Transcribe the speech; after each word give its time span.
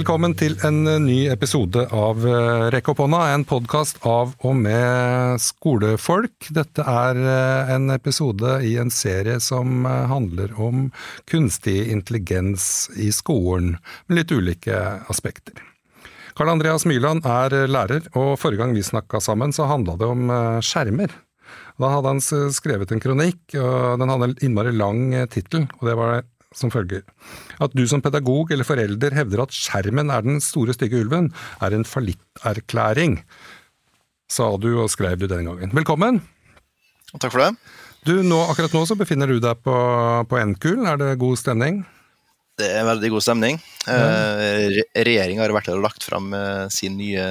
Velkommen 0.00 0.32
til 0.32 0.54
en 0.64 0.86
ny 1.04 1.26
episode 1.28 1.82
av 1.92 2.22
eh, 2.24 2.70
Rekk 2.72 2.86
opp 2.94 3.02
hånda, 3.02 3.18
en 3.34 3.42
podkast 3.44 3.98
av 4.08 4.30
og 4.48 4.54
med 4.56 5.42
skolefolk. 5.44 6.46
Dette 6.56 6.86
er 6.88 7.20
eh, 7.20 7.72
en 7.74 7.92
episode 7.92 8.54
i 8.64 8.70
en 8.80 8.88
serie 8.88 9.36
som 9.44 9.84
eh, 9.84 10.06
handler 10.08 10.54
om 10.56 10.86
kunstig 11.28 11.90
intelligens 11.92 12.88
i 12.96 13.10
skolen, 13.12 13.74
med 14.08 14.22
litt 14.22 14.32
ulike 14.32 14.80
aspekter. 15.12 15.60
Karl 16.32 16.54
Andreas 16.54 16.88
Myrland 16.88 17.28
er 17.28 17.68
lærer, 17.68 18.08
og 18.14 18.38
forrige 18.40 18.64
gang 18.64 18.72
vi 18.72 18.86
snakka 18.86 19.20
sammen 19.20 19.52
så 19.52 19.68
handla 19.68 20.00
det 20.00 20.08
om 20.08 20.32
skjermer. 20.64 21.12
Da 21.76 21.92
hadde 21.98 22.16
han 22.16 22.24
skrevet 22.56 22.96
en 22.96 23.04
kronikk, 23.04 23.42
og 23.52 24.00
den 24.00 24.16
hadde 24.16 24.32
en 24.32 24.38
innmari 24.48 24.72
lang 24.72 25.10
tittel, 25.28 25.68
og 25.76 25.90
det 25.92 26.00
var 26.00 26.22
som 26.56 26.72
følger. 26.72 27.04
At 27.62 27.74
du 27.76 27.84
som 27.88 28.02
pedagog 28.02 28.50
eller 28.50 28.66
forelder 28.66 29.14
hevder 29.14 29.44
at 29.44 29.54
skjermen 29.54 30.10
er 30.10 30.26
den 30.26 30.40
store 30.42 30.74
stygge 30.74 31.04
ulven, 31.04 31.30
er 31.62 31.76
en 31.76 31.86
fallitterklæring, 31.86 33.20
sa 34.30 34.50
du 34.62 34.72
og 34.82 34.90
skrev 34.92 35.18
du 35.20 35.28
den 35.30 35.46
gangen. 35.50 35.74
Velkommen! 35.74 36.20
Takk 37.18 37.32
for 37.34 37.42
det. 37.42 37.54
Du, 38.06 38.20
nå, 38.24 38.38
Akkurat 38.48 38.72
nå 38.74 38.84
så 38.88 38.96
befinner 38.96 39.28
du 39.28 39.40
deg 39.42 39.62
på, 39.64 39.76
på 40.30 40.44
NKUL, 40.52 40.84
er 40.88 41.00
det 41.00 41.16
god 41.20 41.40
stemning? 41.40 41.82
Det 42.60 42.68
er 42.76 42.86
veldig 42.88 43.10
god 43.14 43.24
stemning. 43.24 43.60
Mm. 43.86 43.94
Eh, 43.94 44.80
Regjeringa 45.06 45.44
har 45.44 45.54
vært 45.56 45.70
her 45.70 45.78
og 45.80 45.86
lagt 45.86 46.04
fram 46.04 46.30
eh, 46.36 46.66
sin 46.72 46.98
nye 47.00 47.26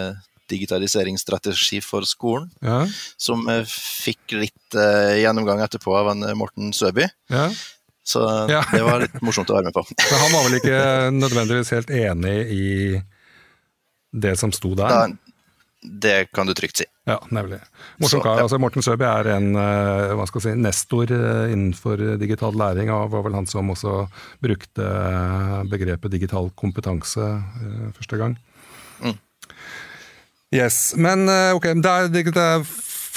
digitaliseringsstrategi 0.49 1.77
for 1.85 2.07
skolen, 2.09 2.47
ja. 2.65 2.81
som 3.21 3.43
eh, 3.51 3.61
fikk 3.69 4.33
litt 4.39 4.77
gjennomgang 5.19 5.61
etterpå 5.65 5.93
av 5.97 6.11
en 6.13 6.25
Morten 6.37 6.73
Søby. 6.73 7.05
Ja. 7.33 7.49
Så 8.09 8.21
ja. 8.49 8.63
det 8.71 8.81
var 8.81 9.03
litt 9.03 9.17
morsomt 9.21 9.51
å 9.53 9.59
være 9.59 9.69
med 9.69 9.75
på. 9.75 9.83
Men 10.09 10.21
han 10.23 10.31
var 10.33 10.45
vel 10.47 10.59
ikke 10.59 10.77
nødvendigvis 11.13 11.73
helt 11.75 11.91
enig 11.93 12.37
i 12.55 12.69
det 14.09 14.33
som 14.39 14.53
sto 14.55 14.71
der? 14.73 14.89
Da, 14.89 15.35
det 15.81 16.15
kan 16.33 16.49
du 16.49 16.55
trygt 16.57 16.81
si. 16.81 16.87
Ja, 17.05 17.19
nemlig. 17.29 17.59
Morten, 18.01 18.21
kar. 18.21 18.39
ja. 18.39 18.47
altså 18.47 18.57
Morten 18.61 18.83
Søby 18.85 19.05
er 19.05 19.29
en 19.35 19.53
eh, 19.57 20.15
hva 20.17 20.25
skal 20.29 20.43
si, 20.43 20.55
nestor 20.57 21.13
eh, 21.13 21.53
innenfor 21.53 22.01
digital 22.21 22.57
læring, 22.57 22.89
og 22.93 23.13
var 23.13 23.27
vel 23.27 23.37
han 23.37 23.49
som 23.49 23.69
også 23.73 24.01
brukte 24.43 24.85
eh, 24.85 25.55
begrepet 25.69 26.13
digital 26.17 26.49
kompetanse 26.59 27.29
første 27.95 28.19
gang. 28.19 28.37
Mm. 29.05 29.17
Yes, 30.53 30.95
Men 30.97 31.29
ok, 31.29 31.71
det 31.77 31.89
er, 31.93 32.07
det 32.09 32.33
er 32.33 32.63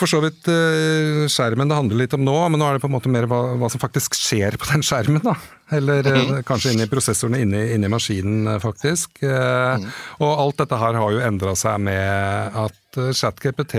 for 0.03 0.11
så 0.11 0.19
vidt 0.25 0.49
uh, 0.51 1.25
skjermen 1.31 1.71
det 1.71 1.79
handler 1.79 2.01
litt 2.03 2.15
om 2.17 2.25
nå, 2.27 2.35
men 2.51 2.61
nå 2.61 2.67
er 2.67 2.77
det 2.77 2.83
på 2.83 2.91
en 2.91 2.97
måte 2.97 3.13
mer 3.13 3.29
hva, 3.31 3.41
hva 3.61 3.71
som 3.71 3.83
faktisk 3.83 4.17
skjer 4.19 4.59
på 4.59 4.69
den 4.73 4.83
skjermen. 4.87 5.23
da. 5.25 5.37
Eller 5.73 6.07
mm 6.07 6.21
kanskje 6.47 6.73
inni 6.73 6.87
prosessorene 6.91 7.39
inni, 7.45 7.61
inni 7.75 7.89
maskinen, 7.93 8.47
eh, 8.49 8.59
faktisk. 8.61 9.21
Mm. 9.23 9.85
Og 10.25 10.31
alt 10.43 10.59
dette 10.63 10.79
her 10.81 10.97
har 10.99 11.13
jo 11.15 11.21
endra 11.23 11.53
seg 11.59 11.81
med 11.85 12.57
at 12.59 12.99
ChatGPT 13.15 13.77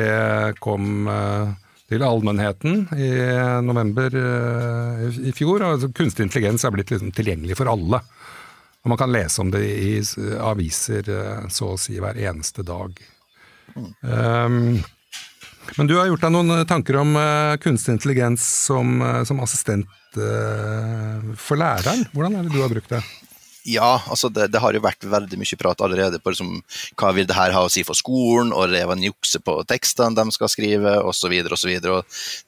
kom 0.64 1.08
til 1.92 2.06
allmennheten 2.06 2.86
i 2.96 3.10
november 3.66 4.16
i, 4.16 5.34
fjor. 5.36 5.66
og 5.66 5.76
altså, 5.76 5.92
Kunstig 5.98 6.28
intelligens 6.28 6.64
er 6.64 6.76
blitt 6.76 6.94
liksom 6.94 7.12
tilgjengelig 7.16 7.58
for 7.60 7.72
alle. 7.74 8.00
Og 8.84 8.94
man 8.94 9.02
kan 9.02 9.14
lese 9.14 9.44
om 9.44 9.52
det 9.54 9.64
i 9.66 9.98
aviser 10.40 11.12
så 11.54 11.74
å 11.74 11.82
si 11.82 12.00
hver 12.00 12.20
eneste 12.22 12.66
dag. 12.68 12.96
Mm. 13.76 13.92
Um, 14.02 14.84
men 15.78 15.90
du 15.90 15.98
har 15.98 16.10
gjort 16.10 16.26
deg 16.26 16.34
noen 16.36 16.64
tanker 16.70 17.00
om 17.02 17.16
uh, 17.18 17.58
kunstig 17.64 17.98
intelligens 17.98 18.46
som, 18.68 18.98
uh, 19.02 19.22
som 19.28 19.42
assistent 19.44 19.90
for 20.14 21.58
læreren. 21.58 22.04
Hvordan 22.14 22.36
er 22.38 22.46
det 22.46 22.52
du 22.54 22.60
har 22.62 22.70
brukt 22.70 22.92
det? 22.92 23.00
Ja, 23.64 24.02
altså 24.12 24.28
det, 24.28 24.50
det, 24.52 24.60
har 24.60 24.76
jo 24.76 24.82
vært 24.84 25.06
veldig 25.08 25.38
mye 25.40 25.58
prat 25.60 25.82
allerede 25.86 26.20
på 26.20 26.34
liksom, 26.34 26.58
hva 27.00 27.14
vil 27.16 27.28
det 27.30 27.38
her 27.38 27.54
ha 27.56 27.62
å 27.64 27.70
si 27.72 27.86
for 27.88 27.96
skolen, 27.96 28.52
og 28.52 28.66
elevene 28.66 29.08
jukser 29.08 29.40
på 29.44 29.56
tekstene 29.70 30.18
de 30.18 30.36
skal 30.36 30.52
skrive, 30.52 30.98
osv. 31.08 31.32
osv. 31.56 31.72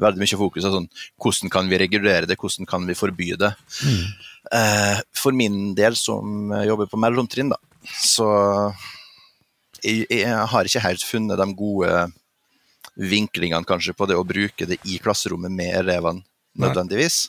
Veldig 0.04 0.22
mye 0.22 0.40
fokus 0.42 0.68
på 0.68 0.74
sånn, 0.74 0.90
hvordan 1.24 1.54
kan 1.54 1.72
vi 1.72 1.80
regulere 1.80 2.28
det, 2.28 2.36
hvordan 2.42 2.68
kan 2.68 2.88
vi 2.90 2.98
forby 3.00 3.32
det. 3.40 3.54
Mm. 3.88 4.04
Eh, 4.60 5.00
for 5.16 5.38
min 5.40 5.72
del, 5.78 5.96
som 5.96 6.52
jobber 6.68 6.92
på 6.92 7.00
mellomtrinn, 7.00 7.54
da, 7.56 7.62
så 7.96 8.28
jeg, 9.86 10.04
jeg 10.12 10.36
har 10.52 10.68
ikke 10.68 10.84
helt 10.84 11.08
funnet 11.08 11.40
de 11.40 11.48
gode 11.56 11.96
vinklingene 12.96 13.68
kanskje 13.68 13.96
på 13.98 14.08
det 14.10 14.18
å 14.18 14.28
bruke 14.28 14.68
det 14.70 14.80
i 14.88 15.00
klasserommet 15.04 15.52
med 15.52 15.74
elevene 15.84 16.24
nødvendigvis. 16.56 17.28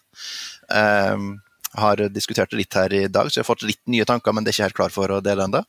Um, 0.71 1.37
har 1.77 2.01
diskutert 2.09 2.51
det 2.53 2.61
litt 2.61 2.77
her 2.79 2.93
i 2.95 3.03
dag, 3.13 3.29
så 3.29 3.39
jeg 3.39 3.45
har 3.45 3.51
fått 3.51 3.67
litt 3.67 3.83
nye 3.91 4.07
tanker, 4.09 4.33
men 4.33 4.45
det 4.45 4.53
er 4.53 4.57
ikke 4.57 4.69
helt 4.69 4.79
klar 4.79 4.95
for 4.95 5.13
å 5.13 5.21
dele 5.25 5.45
ennå. 5.45 5.63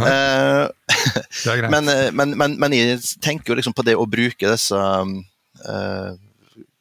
Uh, 0.00 0.66
men, 1.74 1.90
eh, 1.92 2.08
men, 2.10 2.34
men, 2.38 2.56
men, 2.58 2.74
jeg 2.76 2.98
tenker 3.22 3.52
jo 3.52 3.58
liksom 3.60 3.76
på 3.76 3.84
det 3.86 3.94
å 3.98 4.08
bruke 4.08 4.50
disse 4.50 4.78
uh, 4.78 6.10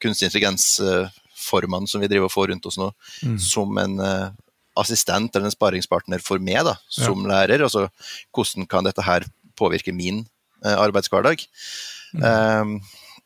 kunstig 0.02 0.30
intelligens-formene 0.30 1.92
som 1.92 2.02
vi 2.02 2.10
driver 2.10 2.30
og 2.30 2.34
får 2.34 2.52
rundt 2.54 2.72
oss 2.72 2.80
nå, 2.82 2.90
mm. 3.28 3.38
som 3.44 3.78
en 3.84 4.00
uh, 4.02 4.34
assistent 4.82 5.36
eller 5.36 5.52
en 5.52 5.58
sparingspartner 5.58 6.24
for 6.24 6.42
meg 6.42 6.64
da, 6.66 6.78
som 6.90 7.26
ja. 7.28 7.36
lærer. 7.36 7.68
Altså, 7.68 7.90
hvordan 8.34 8.70
kan 8.72 8.88
dette 8.88 9.06
her 9.06 9.28
påvirke 9.60 9.94
min 9.94 10.24
arbeidshverdag? 10.62 11.44
Um, 12.20 12.80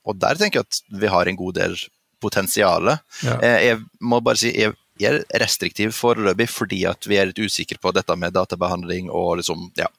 og 0.05 0.17
der 0.21 0.37
tenker 0.37 0.61
jeg 0.61 0.67
at 0.67 0.99
vi 1.01 1.09
har 1.09 1.29
en 1.29 1.37
god 1.39 1.57
del 1.57 1.77
potensial. 2.21 2.95
Ja. 3.25 3.37
Eh, 3.41 3.59
jeg 3.69 3.79
må 4.01 4.21
bare 4.23 4.39
si 4.41 4.53
jeg, 4.55 4.75
er 5.03 5.19
restriktiv 5.41 5.91
foreløpig 5.91 6.47
fordi 6.47 6.85
at 6.87 7.03
vi 7.09 7.17
er 7.19 7.27
litt 7.27 7.41
usikre 7.43 7.79
på 7.83 7.91
dette 7.91 8.15
med 8.15 8.31
databehandling 8.37 9.09
og 9.11 9.41
liksom, 9.41 9.65
ja, 9.75 9.89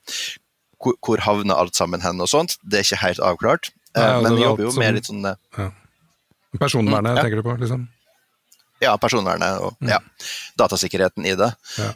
hvor, 0.80 0.96
hvor 1.04 1.20
havner 1.26 1.58
alt 1.60 1.76
sammen 1.76 2.04
hen 2.04 2.22
og 2.22 2.30
sånt. 2.32 2.56
Det 2.62 2.80
er 2.80 2.86
ikke 2.86 3.02
helt 3.02 3.20
avklart. 3.20 3.72
Nei, 3.96 4.06
eh, 4.06 4.22
men 4.24 4.38
vi 4.38 4.46
jobber 4.46 4.68
jo 4.68 4.72
med 4.78 4.98
litt 4.98 5.10
sånn 5.10 5.26
ja. 5.26 5.70
Personvernet, 6.56 7.10
mm, 7.10 7.16
ja. 7.18 7.22
tenker 7.26 7.42
du 7.42 7.44
på? 7.44 7.56
liksom? 7.60 7.88
Ja, 8.80 8.92
personvernet 9.00 9.58
og 9.64 9.76
mm. 9.80 9.90
ja, 9.90 9.98
datasikkerheten 10.60 11.26
i 11.28 11.34
det. 11.36 11.50
Ja. 11.80 11.90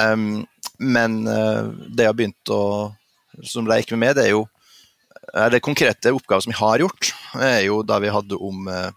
Um, 0.00 0.46
men 0.80 1.20
det 1.26 2.06
jeg 2.06 2.08
har 2.08 2.16
begynt 2.16 2.50
å 2.54 2.62
som 3.46 3.68
leke 3.68 3.98
med, 4.00 4.16
det 4.16 4.26
er 4.26 4.32
jo 4.32 4.46
det 5.52 5.62
konkrete 5.62 6.12
oppgaven 6.14 6.42
som 6.42 6.52
vi 6.52 6.58
har 6.58 6.82
gjort, 6.82 7.12
er 7.38 7.60
jo 7.66 7.82
da 7.86 8.00
vi 8.02 8.10
hadde 8.12 8.38
om 8.40 8.68
eh, 8.70 8.90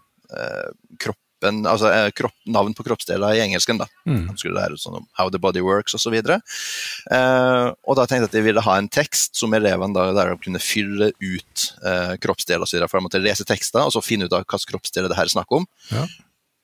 kroppen, 0.98 1.60
altså 1.68 1.90
eh, 1.92 2.08
kropp, 2.16 2.34
navn 2.46 2.74
på 2.74 2.84
kroppsdeler 2.86 3.36
i 3.36 3.42
engelsken. 3.44 3.78
da. 3.78 3.86
Mm. 4.08 4.32
skulle 4.40 4.58
lære 4.58 4.78
sånn 4.80 4.98
om 5.00 5.06
how 5.18 5.30
the 5.30 5.38
body 5.38 5.62
works 5.64 5.94
osv. 5.94 6.16
Og, 6.16 6.34
eh, 6.34 7.68
og 7.70 7.98
da 7.98 8.06
tenkte 8.06 8.24
jeg 8.24 8.32
at 8.32 8.38
jeg 8.40 8.48
ville 8.48 8.64
ha 8.66 8.76
en 8.78 8.90
tekst 8.90 9.38
som 9.38 9.54
elevene 9.54 9.94
da, 9.96 10.08
der 10.16 10.34
de 10.34 10.42
kunne 10.46 10.62
fylle 10.62 11.12
ut 11.20 11.66
eh, 11.84 12.16
kroppsdeler 12.22 12.66
Så 12.66 12.82
For 12.88 12.98
de 12.98 13.06
måtte 13.06 13.22
lese 13.22 13.46
tekster 13.48 13.84
og 13.84 13.94
så 13.94 14.04
finne 14.04 14.26
ut 14.26 14.32
av 14.32 14.44
hvilke 14.44 14.72
kroppsdeler 14.72 15.12
det 15.12 15.18
her 15.18 15.28
er 15.28 15.36
snakk 15.36 15.52
om. 15.54 15.68
Ja. 15.92 16.06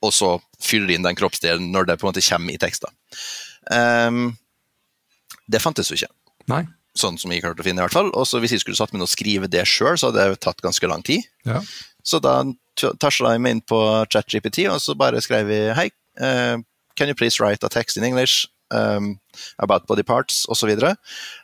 Og 0.06 0.14
så 0.16 0.38
fylle 0.62 0.94
inn 0.94 1.04
den 1.04 1.18
kroppsdelen 1.18 1.70
når 1.74 1.90
det 1.90 2.00
på 2.00 2.08
en 2.08 2.14
måte 2.14 2.24
kommer 2.24 2.56
i 2.56 2.60
tekster. 2.60 2.92
Eh, 3.70 4.26
det 5.50 5.62
fantes 5.62 5.92
jo 5.92 5.98
ikke. 6.00 6.12
Nei 6.50 6.64
sånn 6.98 7.18
som 7.20 7.32
jeg 7.32 7.44
klarte 7.44 7.62
å 7.62 7.66
finne, 7.66 7.82
i 7.82 7.86
hvert 7.86 7.94
fall. 7.94 8.10
Og 8.18 8.26
så 8.28 8.40
hvis 8.42 8.56
jeg 8.56 8.64
skulle 8.64 8.78
satt 8.78 8.92
meg 8.94 9.00
ned 9.00 9.08
og 9.08 9.12
skrive 9.12 9.50
det 9.50 9.62
sjøl, 9.68 9.98
så 9.98 10.10
hadde 10.10 10.30
det 10.32 10.40
tatt 10.44 10.62
ganske 10.64 10.90
lang 10.90 11.04
tid. 11.06 11.26
Ja. 11.46 11.62
Så 12.06 12.20
da 12.22 12.40
tasla 13.02 13.34
jeg 13.34 13.44
meg 13.44 13.56
inn 13.56 13.64
på 13.68 13.80
ChatGPT, 14.10 14.64
og 14.72 14.80
så 14.82 14.96
bare 14.98 15.20
skrev 15.22 15.50
jeg 15.52 15.76
hei, 15.78 15.88
uh, 16.22 16.56
can 16.96 17.12
you 17.12 17.16
please 17.16 17.40
write 17.40 17.64
a 17.66 17.70
text 17.72 18.00
in 18.00 18.04
English 18.04 18.48
um, 18.70 19.18
about 19.58 19.86
body 19.86 20.02
parts, 20.02 20.44
osv. 20.48 20.72
Og, 20.72 20.96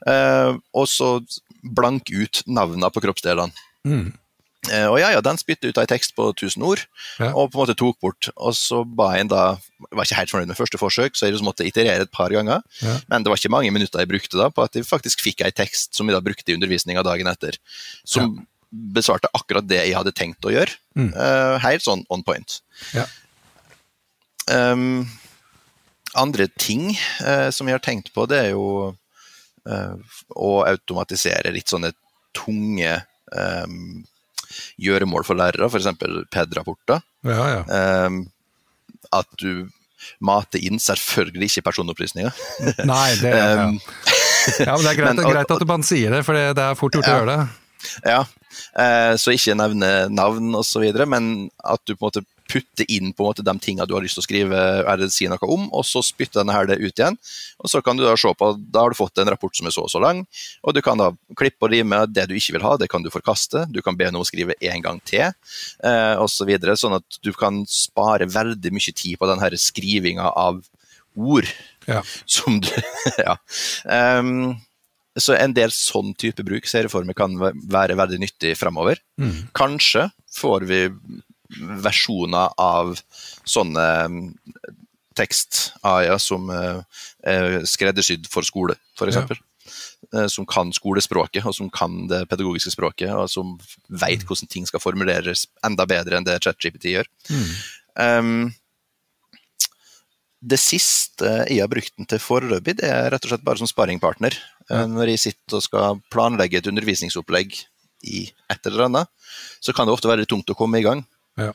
uh, 0.08 0.56
og 0.74 0.88
så 0.90 1.16
blank 1.76 2.10
ut 2.12 2.42
navnene 2.46 2.90
på 2.92 3.02
kroppsdelene. 3.04 3.66
Mm. 3.86 4.14
Uh, 4.66 4.88
og 4.90 4.98
ja, 5.00 5.10
ja, 5.14 5.22
den 5.24 5.38
spyttet 5.40 5.70
ut 5.70 5.78
ei 5.80 5.86
tekst 5.90 6.14
på 6.16 6.28
1000 6.32 6.64
ord, 6.66 6.82
ja. 7.20 7.30
og 7.32 7.52
på 7.52 7.58
en 7.58 7.62
måte 7.62 7.76
tok 7.78 7.98
bort. 8.02 8.30
Og 8.34 8.56
så 8.58 8.82
ba 8.86 9.12
jeg 9.16 9.28
da 9.30 9.44
var 9.90 10.06
ikke 10.06 10.18
helt 10.18 10.32
fornøyd 10.32 10.50
med 10.50 10.58
første 10.58 10.80
forsøk, 10.80 11.16
så 11.16 11.26
jeg 11.26 11.36
liksom 11.36 11.48
måtte 11.50 11.66
iterere 11.66 12.06
et 12.06 12.12
par 12.14 12.32
ganger. 12.34 12.64
Ja. 12.82 12.96
Men 13.12 13.24
det 13.24 13.32
var 13.32 13.40
ikke 13.40 13.52
mange 13.52 13.72
minutter 13.74 14.02
jeg 14.02 14.10
brukte 14.10 14.40
da 14.40 14.48
på 14.52 14.64
at 14.64 14.78
jeg 14.78 14.88
faktisk 14.88 15.22
fikk 15.24 15.44
ei 15.46 15.52
tekst 15.54 15.96
som 15.98 16.08
jeg 16.08 16.16
da 16.16 16.24
brukte 16.24 16.52
i 16.52 16.56
undervisninga 16.58 17.04
dagen 17.06 17.30
etter. 17.30 17.58
Som 18.08 18.32
ja. 18.32 18.46
besvarte 18.96 19.30
akkurat 19.36 19.68
det 19.68 19.82
jeg 19.82 19.96
hadde 19.98 20.14
tenkt 20.16 20.48
å 20.48 20.54
gjøre. 20.54 20.78
Mm. 20.98 21.12
Uh, 21.14 21.56
helt 21.64 21.86
sånn 21.86 22.06
on 22.12 22.24
point. 22.26 22.58
Um, 24.50 25.06
andre 26.16 26.46
ting 26.58 26.92
uh, 27.22 27.50
som 27.54 27.68
jeg 27.68 27.78
har 27.78 27.84
tenkt 27.84 28.14
på, 28.14 28.28
det 28.30 28.46
er 28.46 28.54
jo 28.54 28.94
å 29.66 30.50
automatisere 30.62 31.50
litt 31.50 31.72
sånne 31.72 31.88
tunge 32.38 32.92
um, 33.32 34.04
gjøremål 34.82 35.26
for 35.26 35.38
lærere, 35.38 35.69
f.eks. 35.70 35.88
PED-rapporter. 36.32 37.03
Ja, 37.26 37.47
ja. 37.53 38.06
Um, 38.06 38.25
at 39.14 39.29
du 39.41 39.67
mater 40.23 40.62
inn 40.62 40.81
selvfølgelig 40.82 41.50
ikke 41.50 41.67
personopplysninger. 41.69 42.43
Nei, 42.93 43.11
det 43.20 43.32
er, 43.35 43.62
um, 43.67 43.79
ja. 44.61 44.73
men 44.76 44.87
det 44.87 44.93
er 44.93 44.99
greit, 45.03 45.20
men, 45.20 45.25
greit 45.26 45.55
at 45.56 45.62
du 45.62 45.69
bare 45.69 45.87
sier 45.87 46.14
det, 46.14 46.25
for 46.26 46.37
det 46.37 46.67
er 46.69 46.79
fort 46.79 46.97
gjort 46.97 47.11
å 47.11 47.19
gjøre 47.20 47.35
det. 47.35 47.41
Ja, 48.06 48.23
uh, 48.25 49.12
så 49.20 49.35
ikke 49.37 49.56
nevne 49.58 49.93
navn 50.12 50.55
osv., 50.59 50.87
men 51.06 51.31
at 51.64 51.82
du 51.85 51.94
på 51.94 52.00
en 52.00 52.09
måte 52.09 52.26
putte 52.50 52.87
inn 52.93 53.12
på 53.12 53.25
en 53.25 53.31
måte 53.31 53.44
de 53.46 53.54
tingene 53.62 53.87
du 53.88 53.94
har 53.96 54.04
lyst 54.04 54.19
til 54.19 54.25
å 54.25 54.26
skrive 54.26 54.62
eller 54.87 55.10
si 55.12 55.28
noe 55.31 55.50
om, 55.50 55.69
og 55.75 55.84
så 55.87 56.02
spytte 56.04 56.40
denne 56.40 56.54
her 56.54 56.69
det 56.70 56.78
ut 56.81 56.94
igjen. 56.94 57.19
Og 57.62 57.70
så 57.72 57.82
kan 57.84 57.98
du 57.98 58.04
da 58.06 58.14
se 58.19 58.32
på, 58.38 58.52
da 58.72 58.84
har 58.84 58.94
du 58.94 58.98
fått 58.98 59.19
en 59.22 59.31
rapport 59.32 59.54
som 59.56 59.69
er 59.69 59.75
så 59.75 59.87
og 59.87 59.93
så 59.93 60.02
lang, 60.02 60.25
og 60.62 60.76
du 60.76 60.82
kan 60.84 61.00
da 61.00 61.10
klippe 61.38 61.66
og 61.66 61.75
rime 61.75 62.04
det 62.10 62.28
du 62.31 62.37
ikke 62.38 62.56
vil 62.56 62.66
ha, 62.66 62.76
det 62.81 62.90
kan 62.93 63.04
du 63.04 63.12
forkaste. 63.12 63.66
Du 63.72 63.82
kan 63.84 63.98
be 63.98 64.08
noen 64.14 64.26
skrive 64.28 64.56
en 64.70 64.84
gang 64.84 65.02
til, 65.04 65.28
eh, 65.84 66.14
osv. 66.22 66.37
Så 66.37 66.44
videre, 66.44 66.76
sånn 66.76 66.98
at 66.98 67.16
du 67.25 67.32
kan 67.34 67.62
spare 67.66 68.28
veldig 68.28 68.70
mye 68.70 68.92
tid 68.94 69.16
på 69.19 69.26
denne 69.26 69.49
skrivinga 69.58 70.28
av 70.37 70.60
ord. 71.16 71.49
Ja. 71.88 72.02
Som 72.26 72.60
du 72.60 72.69
Ja. 73.26 73.38
Um, 74.20 74.58
så 75.16 75.32
en 75.32 75.54
del 75.56 75.72
sånn 75.72 76.12
type 76.20 76.44
bruk 76.44 76.69
ser 76.69 76.84
jeg 76.84 76.92
for 76.92 77.06
meg 77.08 77.16
kan 77.16 77.38
være 77.40 77.96
veldig 77.96 78.19
nyttig 78.20 78.52
fremover. 78.60 79.00
Mm. 79.16 79.49
Kanskje 79.56 80.10
får 80.37 80.66
vi 80.69 80.81
versjoner 81.82 82.54
av 82.58 82.96
sånne 83.46 83.87
tekst-AI-er 85.16 86.20
som 86.20 86.50
eh, 86.52 86.81
er 87.25 87.60
skreddersydd 87.69 88.28
for 88.31 88.46
skole, 88.46 88.76
f.eks. 88.98 89.16
Ja. 89.16 90.26
Som 90.31 90.46
kan 90.46 90.70
skolespråket, 90.76 91.43
og 91.48 91.54
som 91.56 91.70
kan 91.72 92.04
det 92.10 92.28
pedagogiske 92.31 92.70
språket, 92.70 93.10
og 93.10 93.26
som 93.32 93.56
vet 93.88 94.22
Mm. 94.22 94.26
hvordan 94.28 94.48
ting 94.52 94.66
skal 94.69 94.81
formuleres 94.81 95.46
enda 95.66 95.87
bedre 95.88 96.16
enn 96.16 96.26
det 96.28 96.37
ChatGPT 96.44 96.93
gjør. 96.93 97.08
Mm. 97.32 97.49
Um, 97.96 98.54
det 100.46 100.58
siste 100.60 101.32
jeg 101.49 101.58
har 101.64 101.70
brukt 101.72 101.96
den 101.96 102.06
til 102.06 102.20
foreløpig, 102.22 102.76
det 102.78 102.87
er 102.87 103.10
rett 103.10 103.25
og 103.25 103.32
slett 103.32 103.44
bare 103.46 103.58
som 103.58 103.66
sparringpartner. 103.70 104.37
Ja. 104.70 104.84
Når 104.87 105.10
jeg 105.14 105.22
sitter 105.25 105.58
og 105.58 105.64
skal 105.64 106.00
planlegge 106.12 106.60
et 106.60 106.70
undervisningsopplegg 106.70 107.56
i 108.06 108.26
et 108.52 108.66
eller 108.69 108.87
annet, 108.87 109.10
så 109.60 109.75
kan 109.75 109.88
det 109.88 109.96
ofte 109.96 110.10
være 110.10 110.22
litt 110.22 110.31
tungt 110.31 110.50
å 110.52 110.58
komme 110.58 110.78
i 110.78 110.87
gang. 110.87 111.02
Ja. 111.37 111.53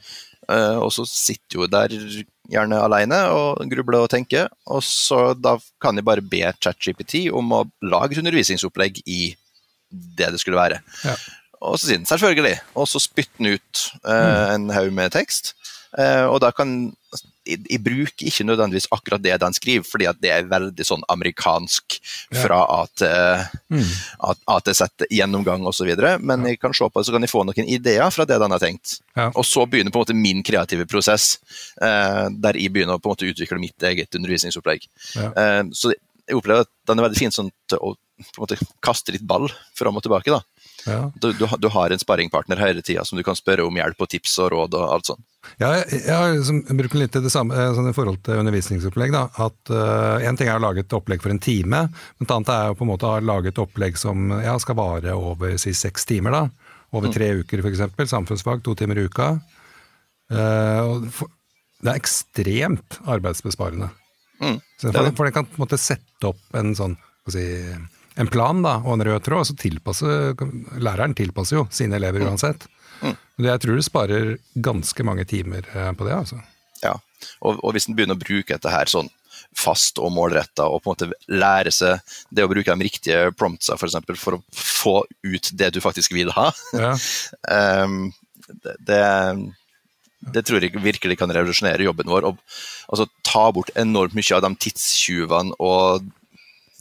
Uh, 0.51 0.78
og 0.83 0.89
så 0.94 1.06
sitter 1.07 1.62
jo 1.62 1.68
der 1.69 1.94
gjerne 2.51 2.80
alene 2.83 3.19
og 3.31 3.62
grubler 3.72 4.06
og 4.06 4.12
tenker, 4.12 4.50
og 4.68 4.81
så 4.83 5.31
da 5.38 5.56
kan 5.81 5.95
jeg 5.95 6.07
bare 6.07 6.25
be 6.25 6.42
ChatGPT 6.60 7.30
om 7.31 7.54
å 7.56 7.62
lage 7.86 8.18
et 8.18 8.24
undervisningsopplegg 8.24 9.00
i 9.06 9.22
det 9.92 10.31
det 10.33 10.42
skulle 10.42 10.60
være. 10.60 10.81
Ja. 11.06 11.16
Og 11.62 11.78
så 11.78 11.88
sier 11.88 12.01
den 12.01 12.10
selvfølgelig, 12.10 12.57
og 12.74 12.89
så 12.89 13.00
spytter 13.04 13.38
den 13.38 13.56
ut 13.56 13.83
eh, 14.01 14.45
en 14.56 14.72
haug 14.74 14.92
med 14.98 15.13
tekst. 15.13 15.54
Eh, 15.99 16.25
og 16.25 16.39
da 16.43 16.51
kan 16.55 16.71
jeg, 17.43 17.79
bruker 17.83 18.27
ikke 18.29 18.45
nødvendigvis 18.45 18.88
akkurat 18.93 19.23
det 19.23 19.39
den 19.41 19.55
skriver, 19.57 19.85
fordi 19.88 20.07
at 20.07 20.19
det 20.21 20.31
er 20.31 20.49
veldig 20.49 20.85
sånn 20.88 21.03
amerikansk 21.11 21.97
fra 22.43 22.61
A 22.69 22.83
til. 22.95 23.47
A, 24.21 24.59
til 24.63 24.77
Z, 24.77 25.07
gjennomgang 25.11 25.65
osv. 25.67 25.89
Men 26.21 26.45
jeg 26.47 26.61
kan 26.61 26.75
se 26.77 26.88
på 26.88 27.01
det, 27.01 27.07
så 27.07 27.15
kan 27.15 27.25
jeg 27.25 27.33
få 27.33 27.43
noen 27.47 27.71
ideer 27.71 28.13
fra 28.13 28.27
det 28.29 28.38
den 28.43 28.55
har 28.55 28.61
tenkt. 28.61 28.99
Og 29.33 29.43
så 29.47 29.65
begynner 29.65 29.93
på 29.93 29.99
en 29.99 30.05
måte 30.05 30.17
min 30.17 30.43
kreative 30.45 30.85
prosess, 30.89 31.33
eh, 31.81 32.27
der 32.31 32.61
jeg 32.61 32.73
begynner 32.75 32.99
å 32.99 33.01
på 33.01 33.09
en 33.09 33.17
måte 33.17 33.31
utvikle 33.31 33.59
mitt 33.61 33.89
eget 33.89 34.15
undervisningsopplegg. 34.19 34.87
Eh, 35.17 35.63
så 35.75 35.91
jeg 35.91 36.37
opplever 36.37 36.67
at 36.67 36.71
den 36.87 37.01
er 37.01 37.09
veldig 37.09 37.19
fin 37.19 37.35
sånn 37.35 37.51
til 37.71 37.81
å 37.81 37.95
på 38.21 38.37
en 38.37 38.44
måte 38.44 38.57
kaste 38.85 39.13
litt 39.15 39.25
ball 39.25 39.47
fram 39.77 39.97
og 39.97 40.03
tilbake. 40.05 40.29
da. 40.29 40.41
Ja. 40.88 41.12
Du, 41.22 41.28
du, 41.38 41.44
har- 41.45 41.60
du 41.62 41.68
har 41.69 41.94
en 41.94 42.00
sparringpartner 42.01 42.57
hele 42.57 42.81
tida 42.81 43.04
som 43.06 43.18
du 43.19 43.24
kan 43.28 43.36
spørre 43.38 43.66
om 43.68 43.75
hjelp 43.78 44.00
og 44.01 44.10
tips 44.10 44.38
og 44.42 44.51
råd 44.56 44.78
og 44.80 44.86
alt 44.95 45.10
sånt. 45.12 45.25
Ja, 45.62 45.72
jeg, 45.81 46.00
jeg 46.06 46.36
liksom 46.38 46.62
litt 47.01 47.18
det 47.18 47.31
samme 47.33 47.54
eh, 47.57 47.72
sånn 47.78 47.89
i 47.89 47.94
forhold 47.98 48.22
til 48.25 48.39
undervisningsopplegg. 48.42 49.13
da, 49.13 49.24
at 49.45 49.72
uh, 49.74 50.18
En 50.25 50.38
ting 50.38 50.50
er 50.50 50.57
å 50.60 50.63
lage 50.63 50.83
et 50.86 50.94
opplegg 50.98 51.22
for 51.22 51.33
en 51.33 51.42
time, 51.42 51.83
men 51.92 52.25
et 52.30 52.33
annet 52.33 52.51
er 52.54 52.72
å 52.74 52.78
på 52.78 52.86
en 52.86 52.92
måte 52.94 53.10
ha 53.10 53.19
laget 53.22 53.62
opplegg 53.62 53.98
som 53.98 54.30
ja, 54.42 54.54
skal 54.62 54.78
vare 54.80 55.13
over 55.18 55.57
si, 55.62 55.74
seks 55.78 56.06
timer. 56.10 56.31
da, 56.38 56.44
Over 56.98 57.13
tre 57.13 57.31
uker 57.42 57.62
f.eks. 57.66 57.86
Samfunnsfag, 58.12 58.62
to 58.66 58.74
timer 58.78 59.00
i 59.01 59.06
uka. 59.10 59.31
Uh, 60.31 61.01
for, 61.12 61.30
det 61.81 61.89
er 61.95 61.98
ekstremt 62.00 63.00
arbeidsbesparende. 63.10 63.89
Mm, 64.42 64.60
Så 64.78 64.88
det 64.88 64.92
er 64.92 64.98
for, 64.98 65.06
det. 65.10 65.16
for 65.18 65.25
den 65.30 65.33
kan 65.36 65.45
på 65.50 65.57
en 65.57 65.63
måte 65.66 65.78
sette 65.81 66.30
opp 66.30 66.57
en 66.57 66.75
sånn 66.78 66.94
si, 67.30 67.44
en 68.21 68.29
plan 68.31 68.62
da, 68.63 68.77
og 68.85 68.95
en 68.97 69.06
rød 69.07 69.23
tråd, 69.25 69.47
så 69.50 69.56
tilpasser 69.59 70.35
læreren 70.83 71.15
tilpasser 71.18 71.57
jo 71.59 71.65
sine 71.73 71.97
elever 72.00 72.27
uansett. 72.27 72.68
Mm. 73.01 73.15
Jeg 73.47 73.62
tror 73.63 73.79
du 73.79 73.85
sparer 73.85 74.35
ganske 74.62 75.06
mange 75.07 75.25
timer 75.29 75.65
eh, 75.73 75.91
på 75.97 76.06
det. 76.06 76.13
altså. 76.19 76.38
Ja. 76.83 76.94
Og, 77.41 77.57
og 77.62 77.73
hvis 77.75 77.88
en 77.89 77.97
begynner 77.97 78.18
å 78.18 78.21
bruke 78.21 78.53
dette 78.53 78.71
her 78.73 78.89
sånn 78.89 79.09
fast 79.57 80.00
og 80.00 80.13
målretta, 80.15 80.68
og 80.71 80.79
på 80.83 80.91
en 80.91 80.94
måte 80.94 81.33
lære 81.33 81.73
seg 81.75 82.13
det 82.31 82.45
å 82.45 82.51
bruke 82.51 82.71
de 82.71 82.85
riktige 82.88 83.31
promptsa 83.35 83.75
for, 83.75 83.89
eksempel, 83.89 84.15
for 84.19 84.38
å 84.38 84.44
få 84.56 84.94
ut 85.27 85.50
det 85.59 85.73
du 85.75 85.81
faktisk 85.83 86.13
vil 86.15 86.31
ha, 86.38 86.51
Ja. 86.77 86.94
um, 87.83 88.12
det, 88.63 88.75
det, 88.88 89.01
det 90.35 90.45
tror 90.47 90.63
jeg 90.63 90.79
virkelig 90.83 91.18
kan 91.19 91.31
revolusjonere 91.33 91.85
jobben 91.88 92.09
vår. 92.12 92.29
Og, 92.29 92.39
altså, 92.91 93.09
ta 93.27 93.47
bort 93.56 93.73
enormt 93.79 94.15
mye 94.18 94.38
av 94.38 94.45
de 94.45 94.53
tidstyvene 94.68 95.57
og 95.59 96.07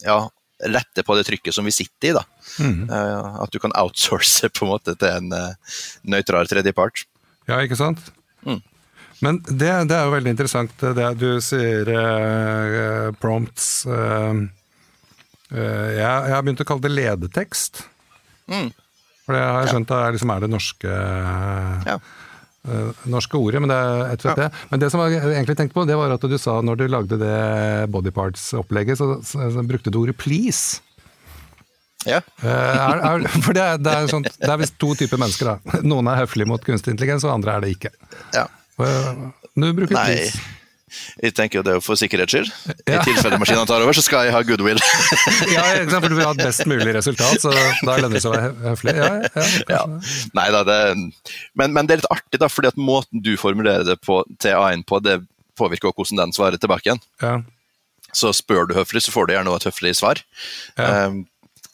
ja, 0.05 0.21
lette 0.69 1.05
på 1.07 1.17
det 1.17 1.25
trykket 1.29 1.57
som 1.57 1.65
vi 1.65 1.73
sitter 1.73 2.11
i. 2.11 2.17
da. 2.17 2.25
Mm. 2.61 2.91
Eh, 2.91 3.37
at 3.45 3.53
du 3.53 3.61
kan 3.63 3.75
outsource 3.81 4.49
på 4.57 4.67
en 4.67 4.73
måte 4.75 4.97
til 4.99 5.09
en 5.09 5.33
uh, 5.33 5.77
nøytral 6.03 6.51
tredjepart. 6.51 7.07
ja, 7.49 7.61
ikke 7.65 7.79
sant? 7.79 8.11
Mm. 8.47 8.61
Men 9.21 9.41
det, 9.45 9.69
det 9.91 9.97
er 9.97 10.07
jo 10.09 10.15
veldig 10.15 10.33
interessant 10.33 10.83
eh, 10.83 10.95
det 10.97 11.09
du 11.21 11.29
sier, 11.45 11.89
eh, 11.93 13.11
prompts. 13.21 13.85
eh, 13.85 14.39
eh, 15.53 15.89
jeg, 15.99 16.01
jeg 16.01 16.37
har 16.37 16.47
begynt 16.47 16.63
å 16.65 16.69
kalle 16.71 16.87
det 16.87 16.95
ledetekst. 16.95 17.83
Mm. 18.49 18.71
For 19.27 19.37
det 19.37 19.43
har 19.45 19.61
jeg 19.61 19.75
skjønt 19.75 19.93
er, 19.95 20.15
liksom, 20.17 20.33
er 20.33 20.41
det 20.43 20.51
norske 20.51 20.95
Ja. 21.87 21.99
Eh, 22.69 22.91
norske 23.11 23.39
ordet, 23.39 23.61
men 23.63 23.71
det 23.73 23.79
er 23.79 24.13
et 24.15 24.25
vet 24.25 24.37
det. 24.43 24.51
Men 24.71 24.81
det 24.83 24.91
som 24.93 25.01
jeg 25.07 25.23
egentlig 25.23 25.57
tenkte 25.57 25.75
på, 25.79 25.87
det 25.89 25.97
var 25.97 26.13
at 26.17 26.21
du 26.29 26.37
sa 26.39 26.61
når 26.61 26.77
du 26.83 26.87
lagde 26.89 27.19
det 27.21 27.91
body 27.91 28.13
parts-opplegget, 28.17 28.99
så, 29.01 29.19
så, 29.25 29.51
så 29.55 29.65
brukte 29.67 29.91
du 29.91 30.01
ordet 30.03 30.17
'please'. 30.21 30.81
Ja. 32.09 32.21
Eh, 32.43 32.47
er, 32.49 33.03
er, 33.05 33.27
for 33.45 33.53
det 33.53 33.61
er, 33.63 33.77
det 33.77 33.93
er, 33.93 34.07
sånt, 34.09 34.31
det 34.41 34.49
er 34.49 34.57
visst 34.63 34.79
to 34.81 34.95
typer 34.97 35.21
mennesker. 35.21 35.51
da. 35.53 35.81
Noen 35.85 36.09
er 36.09 36.23
høflige 36.23 36.49
mot 36.49 36.63
kunstig 36.65 36.95
intelligens, 36.95 37.25
og 37.29 37.35
andre 37.35 37.57
er 37.59 37.61
det 37.67 37.75
ikke. 37.77 37.93
ja. 38.37 38.47
Eh, 38.81 39.29
Du 39.61 39.67
bruker 39.77 39.95
Nei. 39.99 40.07
'please'. 40.15 40.39
Jeg 41.23 41.35
tenker 41.37 41.61
jo 41.61 41.65
det 41.67 41.77
er 41.77 41.85
for 41.85 41.99
sikkerhets 42.01 42.35
skyld. 42.35 42.51
Ja. 42.87 42.99
I 42.99 43.05
tilfelle 43.07 43.39
maskinene 43.41 43.69
tar 43.69 43.85
over, 43.85 43.97
så 43.97 44.05
skal 44.05 44.29
jeg 44.29 44.35
ha 44.37 44.43
goodwill. 44.47 44.81
Ja, 45.55 45.65
for 45.97 46.09
du 46.11 46.17
vil 46.17 46.27
ha 46.27 46.33
et 46.35 46.43
best 46.43 46.67
mulig 46.69 46.93
resultat, 46.95 47.43
så 47.43 47.53
da 47.87 47.97
lønner 47.99 48.19
det 48.19 48.23
seg 48.25 48.33
å 48.33 48.37
være 48.37 48.71
høflig. 48.71 48.95
Ja, 48.99 49.11
ja, 49.25 49.47
ja. 49.71 49.83
Nei 50.37 50.49
da, 50.55 50.63
det 50.67 50.79
men, 51.59 51.73
men 51.75 51.89
det 51.89 51.97
er 51.97 52.03
litt 52.03 52.13
artig, 52.13 52.41
da, 52.43 52.51
fordi 52.51 52.71
at 52.71 52.79
måten 52.81 53.23
du 53.25 53.33
formulerer 53.41 53.87
det 53.87 53.97
på, 54.05 54.21
til 54.43 54.59
A-en 54.59 54.85
på, 54.87 55.01
det 55.05 55.21
påvirker 55.59 55.91
også 55.91 56.03
hvordan 56.03 56.23
den 56.25 56.37
svarer 56.37 56.61
tilbake 56.61 56.89
igjen. 56.91 57.03
ja. 57.25 57.41
Så 58.11 58.33
spør 58.35 58.65
du 58.67 58.75
høflig, 58.75 59.05
så 59.05 59.13
får 59.15 59.29
du 59.29 59.37
gjerne 59.37 59.53
et 59.55 59.67
høflig 59.69 59.93
svar. 59.95 60.19
Ja. 60.75 61.07
Um, 61.07 61.21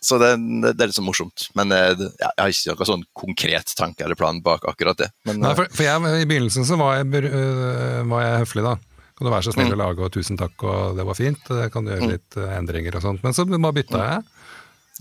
så 0.07 0.19
det, 0.21 0.35
det, 0.63 0.75
er 0.77 0.91
litt 0.91 0.99
sånn 0.99 1.09
morsomt. 1.09 1.49
Men 1.59 1.73
eh, 1.75 1.95
ja, 2.21 2.29
jeg 2.29 2.43
har 2.43 2.53
ikke 2.53 2.75
noen 2.77 2.91
sånn 2.91 3.07
konkret 3.17 3.73
tanke 3.79 4.05
eller 4.07 4.19
plan 4.19 4.39
bak 4.45 4.67
akkurat 4.69 5.01
det. 5.01 5.09
Men, 5.27 5.41
Nei, 5.43 5.51
eh, 5.51 5.59
for, 5.59 5.73
for 5.73 5.87
jeg, 5.87 6.13
I 6.23 6.29
begynnelsen 6.29 6.69
så 6.69 6.79
var 6.79 7.01
jeg, 7.01 7.25
øh, 7.27 8.05
var 8.13 8.27
jeg 8.27 8.45
høflig, 8.45 8.67
da. 8.69 8.77
Kan 9.17 9.25
du 9.27 9.33
være 9.33 9.47
så 9.49 9.53
snill 9.55 9.73
å 9.73 9.79
lage, 9.81 10.05
og 10.05 10.13
tusen 10.13 10.37
takk, 10.37 10.61
og 10.69 10.97
det 10.99 11.05
var 11.09 11.17
fint. 11.17 11.47
Kan 11.73 11.87
du 11.87 11.93
gjøre 11.95 12.11
litt 12.11 12.37
øh, 12.37 12.51
endringer 12.59 12.99
og 12.99 13.05
sånt. 13.07 13.23
Men 13.25 13.33
så 13.37 13.47
bare 13.49 13.73
bytta 13.79 14.03
jeg. 14.03 14.25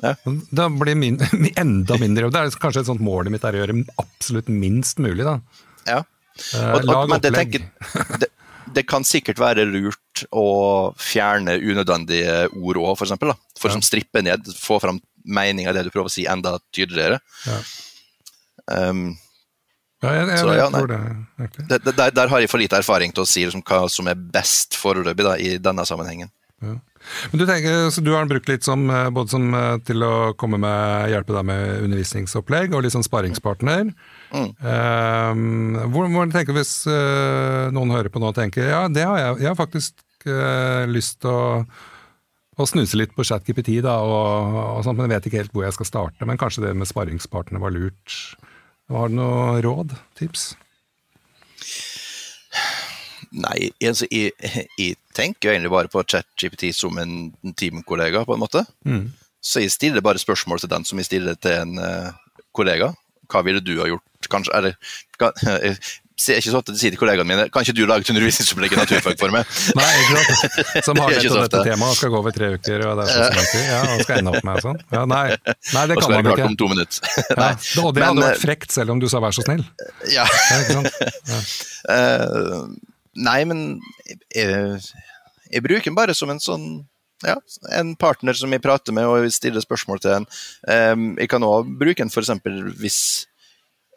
Ja. 0.04 0.14
Da 0.56 0.70
blir 0.72 0.96
min, 1.04 1.18
enda 1.56 1.98
mindre 2.00 2.26
jobb. 2.28 2.34
Det 2.36 2.44
er 2.46 2.56
kanskje 2.64 2.82
et 2.86 2.90
sånt 2.92 3.04
målet 3.04 3.32
mitt 3.36 3.44
er 3.48 3.58
å 3.58 3.62
gjøre 3.64 3.76
absolutt 4.02 4.48
minst 4.52 5.00
mulig, 5.04 5.24
da. 5.28 5.38
ja. 5.88 6.02
Eh, 6.54 6.72
Og- 6.76 6.82
og- 6.82 6.88
lag 6.90 7.12
opplegg. 7.16 7.54
det, 7.60 8.08
det, 8.24 8.28
det 8.76 8.86
kan 8.92 9.04
sikkert 9.08 9.40
være 9.40 9.64
lurt 9.68 10.26
å 10.36 10.94
fjerne 11.00 11.56
unødvendige 11.64 12.50
ord 12.56 12.80
òg, 12.82 12.94
for 12.98 13.06
eksempel. 13.08 13.32
Da. 13.32 13.38
For 13.60 13.70
Ja. 13.72 13.76
som 13.78 13.84
strippe 13.84 14.24
ned, 14.24 14.48
få 14.60 14.80
fram 14.84 15.00
meninga 15.26 15.70
i 15.72 15.74
det 15.78 15.86
du 15.88 15.92
prøver 15.92 16.08
å 16.12 16.16
si, 16.16 16.26
enda 16.28 16.58
tydeligere. 16.76 17.20
Ja. 17.48 17.60
Um, 18.90 19.18
Ja, 20.06 20.16
jeg, 20.20 20.32
jeg, 20.32 20.42
Så, 20.42 20.58
ja, 20.60 20.72
tror 20.74 20.92
det, 20.94 21.04
Okay. 21.36 21.66
det, 21.68 21.80
der, 21.98 22.14
der 22.16 22.30
har 22.32 22.40
jeg 22.40 22.48
for 22.48 22.62
lite 22.62 22.78
erfaring 22.80 23.12
til 23.12 23.26
å 23.26 23.28
si 23.28 23.42
liksom, 23.44 23.64
hva 23.68 23.86
som 23.92 24.08
er 24.08 24.16
best 24.16 24.78
foreløpig 24.80 25.26
da, 25.26 25.34
i 25.36 25.58
denne 25.60 25.84
sammenhengen. 25.88 26.32
Ja. 26.64 26.78
Men 27.32 27.42
du 27.42 27.46
tenker, 27.46 27.90
så 27.94 28.02
du 28.02 28.12
har 28.14 28.24
den 28.24 28.32
brukt 28.32 28.50
litt 28.50 28.66
som, 28.66 28.86
eh, 28.90 29.10
både 29.14 29.34
som 29.34 29.48
eh, 29.54 29.78
til 29.86 30.06
å 30.06 30.34
komme 30.40 30.60
med, 30.62 31.10
hjelpe 31.12 31.36
deg 31.36 31.48
med 31.48 31.84
undervisningsopplegg, 31.86 32.74
og 32.74 32.86
litt 32.86 32.96
sånn 32.96 33.06
sparringspartner. 33.06 33.92
Mm. 34.34 34.48
Eh, 34.72 35.44
hvor, 35.94 36.10
hvor 36.14 36.32
tenker 36.34 36.56
du 36.56 36.60
hvis 36.60 36.78
uh, 36.90 37.68
noen 37.76 37.94
hører 37.94 38.12
på 38.12 38.22
nå 38.22 38.32
og 38.32 38.38
tenker 38.38 38.66
ja, 38.68 38.82
det 38.92 39.06
har 39.06 39.20
jeg, 39.22 39.36
jeg 39.44 39.52
har 39.52 39.60
faktisk 39.60 40.26
uh, 40.28 40.84
lyst 40.90 41.20
til 41.24 41.32
å, 41.32 41.46
å 42.58 42.68
snuse 42.68 42.98
litt 42.98 43.14
på 43.16 43.26
ChatGPT, 43.28 43.78
da, 43.86 44.00
og, 44.02 44.58
og 44.80 44.84
sånt, 44.88 44.98
men 44.98 45.08
jeg 45.08 45.16
vet 45.16 45.30
ikke 45.30 45.44
helt 45.44 45.56
hvor 45.56 45.68
jeg 45.68 45.78
skal 45.78 45.92
starte. 45.92 46.28
Men 46.28 46.42
kanskje 46.42 46.66
det 46.66 46.74
med 46.80 46.90
sparringspartner 46.90 47.62
var 47.64 47.76
lurt. 47.76 48.18
Har 48.94 49.10
du 49.10 49.18
noe 49.18 49.62
råd? 49.66 49.96
Tips? 50.20 50.54
Nei, 53.36 53.72
altså, 53.84 54.08
jeg, 54.14 54.32
jeg 54.80 54.96
tenker 55.18 55.50
jo 55.50 55.56
egentlig 55.56 55.72
bare 55.74 55.92
på 55.92 56.04
ChatGPT 56.06 56.70
som 56.76 57.00
en 57.02 57.34
teamkollega, 57.58 58.24
på 58.28 58.36
en 58.36 58.44
måte. 58.44 58.64
Mm. 58.88 59.10
Så 59.44 59.66
jeg 59.66 59.74
stiller 59.74 60.06
bare 60.06 60.22
spørsmål 60.22 60.62
til 60.62 60.72
den 60.72 60.86
som 60.88 61.02
jeg 61.02 61.10
stiller 61.10 61.40
til 61.42 61.58
en 61.66 61.82
uh, 61.82 62.14
kollega. 62.56 62.94
Hva 63.32 63.42
ville 63.46 63.64
du 63.64 63.76
ha 63.82 63.90
gjort? 63.90 64.30
Kanskje, 64.32 64.54
eller, 64.58 64.78
hva, 65.20 65.34
sier 66.20 66.40
ikke 66.40 66.52
så 66.54 66.60
ofte 66.62 66.74
sier 66.80 66.94
til 66.94 67.00
kollegaene 67.00 67.28
mine 67.28 67.46
kan 67.52 67.66
ikke 67.66 67.76
du 67.76 67.82
lage 67.90 68.06
et 68.06 68.12
undervisningsopplegg 68.14 68.76
i 68.76 68.78
naturfag 68.80 69.18
for 69.20 69.34
meg? 69.36 69.50
Nei, 69.80 69.90
ikke 70.02 70.22
sant. 70.22 70.86
Som 70.88 71.00
har 71.04 71.12
Det 71.12 71.20
er 71.20 71.26
dette, 71.26 71.28
ikke 71.28 71.50
så 71.52 71.64
temaet 71.68 71.90
og 71.90 71.98
skal 72.00 72.14
gå 72.14 72.22
over 72.22 72.36
tre 72.36 72.52
uker, 72.56 72.86
og 72.88 73.02
det 73.02 73.06
er 73.06 73.12
sånn 73.12 73.36
småtid. 73.36 73.66
Ja, 73.68 73.82
og 73.92 74.04
skal 74.06 74.22
ende 74.22 74.34
opp 74.34 74.48
med 74.48 74.64
sånn. 74.64 74.80
Ja, 74.96 75.04
nei. 75.12 75.26
nei, 75.76 75.84
det 75.92 75.98
Og 75.98 76.06
kan 76.06 76.08
er 76.08 76.16
det 76.16 76.16
man 76.16 76.30
klart 76.30 76.40
ikke. 76.40 76.50
om 76.54 76.58
to 76.62 76.72
minutter. 76.72 77.12
Ja. 77.26 77.38
Nei. 77.42 77.52
Og 77.84 77.92
det 77.92 78.02
Men, 78.02 78.08
hadde 78.08 78.24
eh, 78.24 78.30
vært 78.30 78.44
frekt, 78.46 78.76
selv 78.78 78.96
om 78.96 79.04
du 79.04 79.10
sa 79.12 79.22
vær 79.26 79.36
så 79.36 79.46
snill. 79.46 79.66
Ja. 80.14 80.26
Ja, 80.26 80.62
ikke 80.64 80.80
sant? 80.80 81.22
Ja. 81.34 81.44
Eh, 81.96 82.58
nei, 83.30 83.38
men 83.52 83.64
jeg, 84.36 84.82
jeg 85.52 85.68
bruker 85.68 85.90
den 85.92 86.00
bare 86.00 86.16
som 86.18 86.32
en 86.32 86.44
sånn 86.44 86.68
ja, 87.26 87.38
en 87.74 87.94
partner 87.98 88.36
som 88.38 88.52
jeg 88.54 88.62
prater 88.62 88.94
med 88.94 89.08
og 89.08 89.26
stiller 89.34 89.64
spørsmål 89.64 90.02
til 90.04 90.12
en. 90.18 90.26
Um, 90.68 91.06
jeg 91.18 91.30
kan 91.32 91.46
òg 91.48 91.72
bruke 91.80 92.04
den 92.04 92.12
f.eks. 92.12 92.34
hvis 92.82 93.00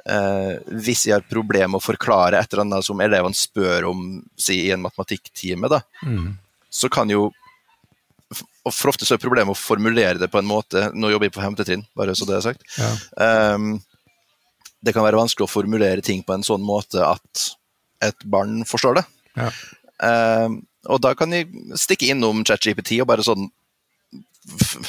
eh, 0.09 0.55
hvis 0.85 1.07
jeg 1.07 1.15
har 1.19 1.27
problemer 1.31 1.69
med 1.75 1.81
å 1.83 1.85
forklare 1.85 2.39
et 2.41 2.53
eller 2.53 2.65
annet 2.67 2.87
som 2.87 3.01
elevene 3.05 3.37
spør 3.37 3.89
om 3.91 4.07
si, 4.41 4.59
i 4.67 4.73
en 4.75 4.83
matematikktime, 4.85 5.69
da, 5.71 5.83
Mm. 6.05 6.37
så 6.71 6.89
kan 6.91 7.09
jo 7.11 7.31
og 8.69 8.75
For 8.77 8.91
ofte 8.91 9.07
så 9.09 9.15
er 9.17 9.23
problemet 9.23 9.55
å 9.55 9.57
formulere 9.57 10.19
det 10.21 10.29
på 10.29 10.37
en 10.43 10.45
måte 10.45 10.91
Nå 10.93 11.09
jobber 11.09 11.31
jeg 11.31 11.33
på 11.33 11.41
femte 11.41 11.65
trinn, 11.65 11.87
bare 11.97 12.13
så 12.15 12.27
det 12.29 12.35
er 12.37 12.43
sagt. 12.45 12.61
Ja. 12.77 12.91
Eh, 13.25 13.79
det 14.85 14.93
kan 14.93 15.03
være 15.07 15.17
vanskelig 15.17 15.47
å 15.47 15.51
formulere 15.51 16.03
ting 16.05 16.21
på 16.23 16.35
en 16.37 16.45
sånn 16.45 16.61
måte 16.63 17.01
at 17.03 17.47
et 18.05 18.21
barn 18.29 18.61
forstår 18.69 19.01
det. 19.01 19.05
Ja. 19.41 19.49
Eh, 20.05 20.49
og 20.93 21.01
da 21.01 21.15
kan 21.19 21.33
jeg 21.33 21.49
stikke 21.81 22.11
innom 22.13 22.45
ChatGPT 22.47 23.01
og 23.01 23.09
bare 23.11 23.25
sånn 23.27 23.49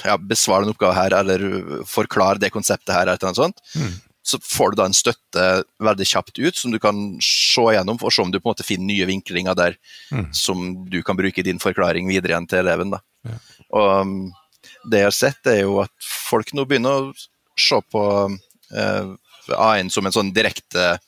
ja, 0.05 0.17
besvare 0.19 0.63
en 0.67 0.73
oppgave 0.73 0.93
her, 0.95 1.15
eller 1.17 1.41
forklare 1.89 2.39
det 2.39 2.51
konseptet 2.53 2.93
her, 2.95 3.07
eller 3.07 3.23
annet 3.31 3.39
sånt. 3.39 3.63
Mm. 3.75 3.95
Så 4.29 4.37
får 4.45 4.71
du 4.71 4.79
da 4.79 4.85
en 4.89 4.93
støtte 4.97 5.45
veldig 5.81 6.05
kjapt 6.05 6.37
ut, 6.39 6.55
som 6.59 6.71
du 6.73 6.77
kan 6.83 6.99
se 7.25 7.63
gjennom, 7.73 7.97
for 8.01 8.11
å 8.11 8.13
se 8.13 8.21
om 8.21 8.31
du 8.33 8.37
på 8.39 8.45
en 8.49 8.53
måte 8.53 8.65
finner 8.67 8.85
nye 8.91 9.07
vinklinger 9.09 9.55
der 9.57 9.77
Mm. 10.11 10.27
som 10.33 10.61
du 10.89 10.99
kan 11.05 11.17
bruke 11.17 11.39
i 11.41 11.45
din 11.45 11.59
forklaring 11.61 12.07
videre 12.09 12.33
igjen 12.35 12.47
til 12.49 12.59
eleven. 12.63 12.91
da. 12.93 12.99
Ja. 13.25 13.37
Og 13.73 14.01
um, 14.01 14.13
det 14.89 15.01
jeg 15.03 15.05
har 15.09 15.17
sett, 15.17 15.47
er 15.49 15.61
jo 15.63 15.79
at 15.83 15.91
folk 16.29 16.53
nå 16.53 16.65
begynner 16.69 17.09
å 17.09 17.13
se 17.59 17.79
på 17.91 18.03
eh, 18.71 19.09
AI-en 19.57 19.89
som 19.89 20.05
en 20.05 20.13
sånn 20.15 20.31
direkte 20.33 20.99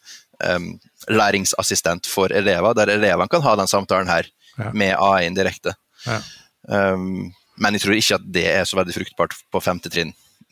em, 0.44 0.80
læringsassistent 1.10 2.08
for 2.10 2.34
elever, 2.34 2.74
der 2.78 2.90
elevene 2.96 3.30
kan 3.32 3.42
ha 3.46 3.56
den 3.60 3.68
samtalen 3.72 4.10
her 4.10 4.26
Ja. 4.60 4.72
med 4.76 4.98
A1 4.98 5.36
direkte. 5.38 5.72
Ja. 6.06 6.20
Um, 6.68 7.32
men 7.58 7.74
jeg 7.78 7.82
tror 7.86 7.96
ikke 7.96 8.16
at 8.20 8.26
det 8.36 8.44
er 8.52 8.66
så 8.68 8.76
veldig 8.78 8.94
fruktbart 8.98 9.34
på 9.54 9.62
femte 9.64 9.90
trinn. 9.90 10.12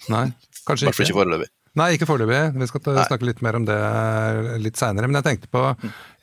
Nei, 0.10 0.30
kanskje 0.66 0.88
ikke. 0.90 1.04
ikke 1.10 1.18
foreløpig. 1.18 1.50
Nei, 1.80 1.90
ikke 1.96 2.08
foreløpig. 2.10 2.40
Vi 2.60 2.68
skal 2.70 2.82
ta, 2.84 2.94
Nei. 2.98 3.06
snakke 3.08 3.28
litt 3.30 3.42
mer 3.46 3.56
om 3.60 3.66
det 3.68 3.78
litt 4.66 4.80
seinere. 4.80 5.08
Men 5.08 5.20
jeg 5.22 5.28
tenkte 5.30 5.52
på 5.54 5.64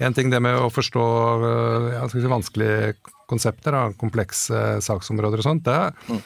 en 0.04 0.16
ting, 0.16 0.28
det 0.32 0.40
med 0.44 0.58
å 0.60 0.68
forstå 0.74 1.04
øh, 1.48 1.86
ja, 1.96 2.04
si, 2.12 2.20
vanskelige 2.28 2.94
konsepter, 3.30 3.72
da, 3.74 3.84
komplekse 3.98 4.60
saksområder 4.84 5.40
og 5.42 5.48
sånt. 5.48 5.64
Det, 5.66 5.80
Mm. 6.10 6.20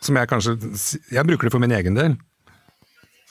som 0.00 0.14
jeg 0.16 0.28
kanskje 0.30 0.52
Jeg 1.10 1.26
bruker 1.26 1.48
det 1.48 1.52
for 1.52 1.60
min 1.64 1.72
egen 1.74 1.94
del. 1.98 2.14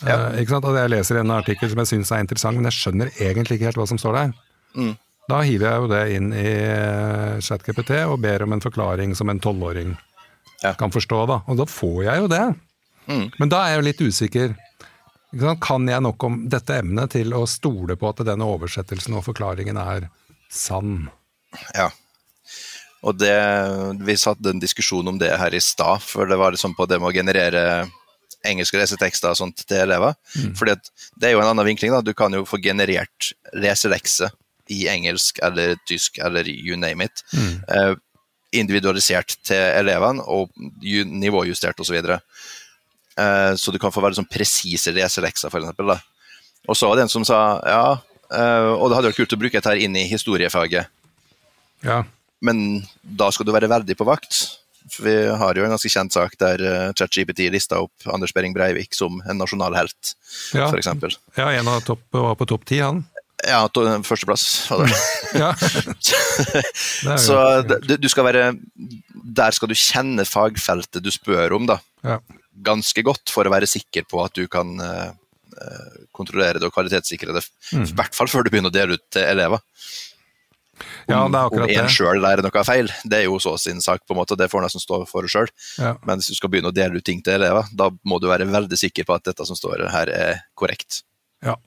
Ja. 0.05 0.29
Uh, 0.29 0.35
ikke 0.41 0.51
sant? 0.53 0.65
At 0.69 0.75
jeg 0.77 0.91
leser 0.93 1.17
en 1.23 1.31
artikkel 1.33 1.71
som 1.71 1.79
jeg 1.81 1.89
syns 1.89 2.11
er 2.13 2.21
interessant, 2.21 2.59
men 2.59 2.67
jeg 2.69 2.75
skjønner 2.77 3.09
egentlig 3.17 3.57
ikke 3.57 3.69
helt 3.71 3.79
hva 3.81 3.87
som 3.89 3.97
står 3.97 4.13
der. 4.19 4.33
Mm. 4.77 4.91
Da 5.27 5.39
hiver 5.43 5.65
jeg 5.71 5.81
jo 5.81 5.87
det 5.91 6.01
inn 6.15 6.27
i 6.37 6.43
eh, 6.47 7.39
ChatGPT 7.43 7.89
og 8.05 8.19
ber 8.23 8.45
om 8.45 8.53
en 8.55 8.61
forklaring 8.63 9.15
som 9.17 9.27
en 9.33 9.39
tolvåring 9.43 9.95
Ja. 10.63 10.71
kan 10.73 10.91
forstå. 10.93 11.23
da. 11.27 11.41
Og 11.47 11.57
da 11.57 11.65
får 11.65 12.03
jeg 12.05 12.21
jo 12.21 12.27
det. 12.31 12.43
Mm. 13.07 13.25
Men 13.39 13.49
da 13.49 13.63
er 13.65 13.73
jeg 13.73 13.79
jo 13.81 13.87
litt 13.87 14.05
usikker. 14.11 14.55
Kan 15.61 15.87
jeg 15.91 16.01
nok 16.05 16.23
om 16.23 16.37
dette 16.49 16.77
emnet 16.79 17.11
til 17.17 17.33
å 17.35 17.43
stole 17.49 17.97
på 17.99 18.09
at 18.09 18.21
denne 18.25 18.45
oversettelsen 18.47 19.17
og 19.19 19.25
forklaringen 19.27 19.77
er 19.81 20.07
sann? 20.49 21.09
Ja. 21.75 21.89
Og 23.03 23.17
det, 23.19 23.33
vi 24.07 24.15
hadde 24.17 24.53
en 24.55 24.59
diskusjon 24.63 25.07
om 25.11 25.19
det 25.21 25.33
her 25.37 25.53
i 25.53 25.59
stad, 25.61 26.01
for 26.01 26.25
det 26.31 26.37
var 26.39 26.55
liksom 26.55 26.73
på 26.75 26.87
det 26.89 26.97
med 27.03 27.11
å 27.11 27.15
generere 27.15 27.63
engelske 28.47 28.79
lesetekster 28.79 29.33
og 29.33 29.37
sånt 29.39 29.65
til 29.67 29.83
elever. 29.83 30.15
Fordi 30.57 30.73
at 30.77 30.89
det 31.19 31.29
er 31.29 31.35
jo 31.35 31.41
en 31.43 31.51
annen 31.51 31.67
vinkling. 31.67 31.91
da, 31.91 32.01
Du 32.01 32.13
kan 32.13 32.31
jo 32.33 32.45
få 32.47 32.59
generert 32.63 33.33
leselekse 33.53 34.29
i 34.71 34.87
engelsk 34.91 35.39
eller 35.43 35.75
tysk 35.87 36.17
eller 36.23 36.47
you 36.47 36.75
name 36.79 37.03
it. 37.03 37.23
Eh, 37.35 37.93
individualisert 38.55 39.35
til 39.43 39.59
elevene 39.59 40.23
og 40.23 40.49
ju- 40.81 41.05
nivåjustert 41.07 41.79
osv. 41.83 41.99
Eh, 43.17 43.53
så 43.57 43.71
du 43.73 43.79
kan 43.81 43.91
få 43.93 44.03
veldig 44.03 44.19
sånn 44.21 44.29
presise 44.29 44.93
leselekser, 44.93 45.49
f.eks. 45.49 46.05
Og 46.67 46.75
så 46.77 46.89
var 46.89 46.99
det 46.99 47.07
en 47.07 47.11
som 47.13 47.25
sa 47.25 47.39
ja, 47.65 47.83
eh, 48.29 48.69
og 48.75 48.89
det 48.91 48.97
hadde 48.99 49.09
vært 49.11 49.21
kult 49.23 49.33
å 49.37 49.39
bruke 49.41 49.57
dette 49.57 49.71
her 49.73 49.81
inn 49.81 49.95
i 49.97 50.05
historiefaget. 50.09 50.89
Ja. 51.85 52.03
Men 52.45 52.83
da 53.01 53.31
skal 53.33 53.47
du 53.47 53.53
være 53.55 53.69
veldig 53.71 53.95
på 53.97 54.05
vakt. 54.07 54.43
For 54.93 55.03
vi 55.03 55.13
har 55.41 55.57
jo 55.57 55.65
en 55.65 55.73
ganske 55.73 55.89
kjent 55.91 56.13
sak 56.15 56.37
der 56.39 56.61
uh, 56.63 56.93
ChatGPT 56.95 57.49
lista 57.51 57.81
opp 57.83 58.05
Anders 58.13 58.31
Behring 58.31 58.53
Breivik 58.55 58.93
som 58.95 59.17
en 59.27 59.35
nasjonal 59.41 59.75
helt, 59.75 60.13
Ja. 60.55 60.69
eksempel. 60.77 61.11
ja, 61.35 61.49
en 61.57 61.67
av 61.67 61.81
topp 61.83 62.05
var 62.15 62.37
på 62.39 62.47
topp 62.47 62.63
ti, 62.69 62.77
han. 62.79 63.01
Ja, 63.43 63.65
to- 63.67 63.83
førsteplass. 64.07 64.45
var 64.71 64.85
det. 64.87 64.95
Ja. 65.41 65.49
Det 67.03 67.17
Så 67.19 67.35
du, 67.67 67.97
du 67.99 68.07
skal 68.09 68.25
være 68.29 68.45
Der 69.13 69.51
skal 69.51 69.69
du 69.69 69.75
kjenne 69.75 70.23
fagfeltet 70.25 71.03
du 71.03 71.11
spør 71.13 71.53
om, 71.59 71.67
da. 71.69 71.79
ja. 72.07 72.19
Ganske 72.65 73.03
godt 73.05 73.31
for 73.33 73.47
å 73.47 73.53
være 73.53 73.69
sikker 73.69 74.07
på 74.09 74.21
at 74.23 74.35
du 74.37 74.47
kan 74.51 74.73
eh, 74.81 75.09
eh, 75.61 76.03
kontrollere 76.15 76.61
det 76.61 76.69
og 76.69 76.75
kvalitetssikre 76.75 77.35
det. 77.35 77.45
Mm. 77.73 77.85
I 77.85 77.95
hvert 77.99 78.17
fall 78.17 78.29
før 78.31 78.45
du 78.45 78.51
begynner 78.53 78.73
å 78.73 78.77
dele 78.77 78.97
ut 78.97 79.05
til 79.13 79.25
elever. 79.25 79.63
ja, 81.09 81.23
det 81.25 81.37
er 81.37 81.43
akkurat 81.43 81.71
om 81.71 81.83
en 81.83 81.93
sjøl 81.93 82.21
lærer 82.21 82.45
noe 82.45 82.63
feil, 82.67 82.91
det 83.03 83.21
er 83.21 83.25
jo 83.25 83.39
så 83.41 83.55
sin 83.61 83.81
sak, 83.81 84.03
på 84.05 84.13
en 84.13 84.21
måte. 84.21 84.37
Det 84.37 84.49
får 84.51 84.65
nesten 84.65 84.83
stå 84.83 85.01
for 85.09 85.29
sjøl. 85.31 85.49
Ja. 85.81 85.95
Men 86.05 86.21
hvis 86.21 86.33
du 86.33 86.37
skal 86.37 86.53
begynne 86.53 86.73
å 86.73 86.75
dele 86.75 87.01
ut 87.01 87.05
ting 87.07 87.23
til 87.25 87.37
elever, 87.39 87.69
da 87.73 87.89
må 88.03 88.21
du 88.21 88.29
være 88.29 88.49
veldig 88.49 88.79
sikker 88.79 89.07
på 89.07 89.17
at 89.17 89.29
dette 89.29 89.47
som 89.47 89.57
står 89.57 89.87
her, 89.93 90.13
er 90.13 90.41
korrekt. 90.57 91.01
Ja. 91.45 91.57